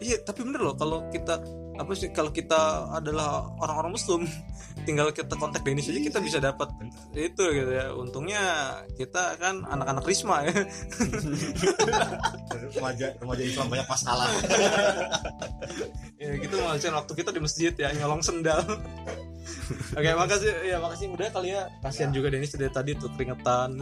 iya 0.01 0.17
tapi 0.19 0.41
bener 0.43 0.61
loh 0.61 0.75
kalau 0.75 0.99
kita 1.13 1.39
apa 1.81 1.93
sih 1.97 2.13
kalau 2.13 2.29
kita 2.29 2.93
adalah 2.93 3.49
orang-orang 3.57 3.97
muslim 3.97 4.23
tinggal 4.87 5.09
kita 5.13 5.33
kontak 5.37 5.65
Denis 5.65 5.89
aja 5.89 6.01
kita 6.01 6.19
bisa 6.21 6.39
dapat 6.41 6.69
itu 7.17 7.45
gitu 7.53 7.73
ya. 7.73 7.93
Untungnya 7.97 8.77
kita 8.97 9.37
kan 9.41 9.65
anak-anak 9.65 10.05
Risma 10.05 10.45
ya. 10.45 10.53
Remaja 12.77 13.07
remaja 13.19 13.43
Islam 13.43 13.67
banyak 13.69 13.89
masalah. 13.89 14.29
ya 16.23 16.37
gitu 16.37 16.55
ngelakuin 16.61 16.95
waktu 16.97 17.13
kita 17.17 17.31
di 17.33 17.41
masjid 17.41 17.73
ya 17.73 17.89
nyolong 17.97 18.21
sendal. 18.21 18.61
Oke 19.97 20.11
makasih. 20.17 20.53
Ya 20.65 20.77
makasih. 20.79 21.13
Udah 21.13 21.29
kali 21.33 21.57
ya. 21.57 21.69
Kasihan 21.81 22.13
juga 22.13 22.33
Denis 22.33 22.53
dari 22.55 22.73
tadi 22.73 22.97
tuh 22.97 23.11
keringetan 23.17 23.81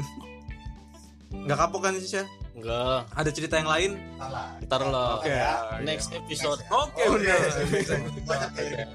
nggak 1.29 1.59
kapok 1.59 1.81
kan 1.85 1.93
sih 1.97 2.19
ya? 2.19 2.25
Enggak 2.59 3.07
ada 3.14 3.31
cerita 3.31 3.55
yang 3.61 3.71
lain? 3.71 3.91
Salah. 4.19 4.47
ntar 4.67 4.83
lah 4.83 5.23
Oke. 5.23 5.31
next 5.87 6.11
episode. 6.11 6.61
Oke 6.67 7.03
Oh, 7.07 7.14
bener 7.14 7.38
iya. 7.38 7.97
Banyak 8.27 8.51
kayak 8.57 8.88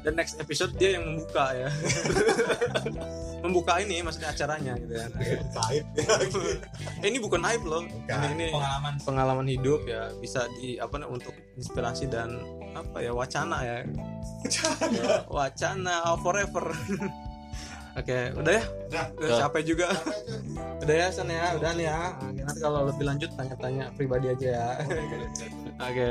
dan 0.00 0.16
next 0.16 0.40
episode 0.40 0.72
dia 0.80 0.96
yang 0.96 1.04
membuka 1.04 1.52
ya. 1.52 1.68
Membuka 3.44 3.80
ini 3.84 4.00
maksudnya 4.00 4.32
acaranya 4.32 4.72
gitu 4.80 4.96
ya. 4.96 5.06
Eh, 5.20 5.40
ini 7.04 7.20
bukan 7.20 7.40
aib 7.44 7.64
loh. 7.68 7.84
Ini, 7.84 8.26
ini 8.32 8.46
Pengalaman. 8.52 8.94
pengalaman 9.04 9.46
hidup 9.48 9.84
ya. 9.84 10.08
Bisa 10.16 10.48
di 10.56 10.80
apa 10.80 11.04
nih, 11.04 11.08
untuk 11.08 11.36
inspirasi 11.56 12.08
dan 12.08 12.32
apa 12.72 13.04
ya 13.04 13.12
wacana 13.12 13.60
ya. 13.60 13.76
Wacana. 15.28 15.94
Oh, 16.08 16.16
forever 16.20 16.72
oke 17.98 18.18
udah 18.38 18.52
ya? 18.54 18.64
Udah. 18.90 19.04
udah 19.18 19.38
capek 19.46 19.62
juga. 19.66 19.86
Udah 20.80 20.94
ya 20.96 21.06
sana 21.12 21.32
ya? 21.32 21.46
Udah 21.58 21.70
nih 21.76 21.86
ya? 21.86 22.00
Oke, 22.18 22.40
nanti 22.42 22.60
kalau 22.62 22.80
lebih 22.88 23.04
lanjut 23.06 23.30
tanya-tanya 23.36 23.84
pribadi 23.94 24.26
aja 24.32 24.46
ya. 24.48 24.68
Oke. 25.78 26.08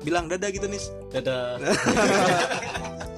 Bilang 0.00 0.32
dadah 0.32 0.48
gitu 0.48 0.64
nih 0.64 0.82
dadah 1.12 1.60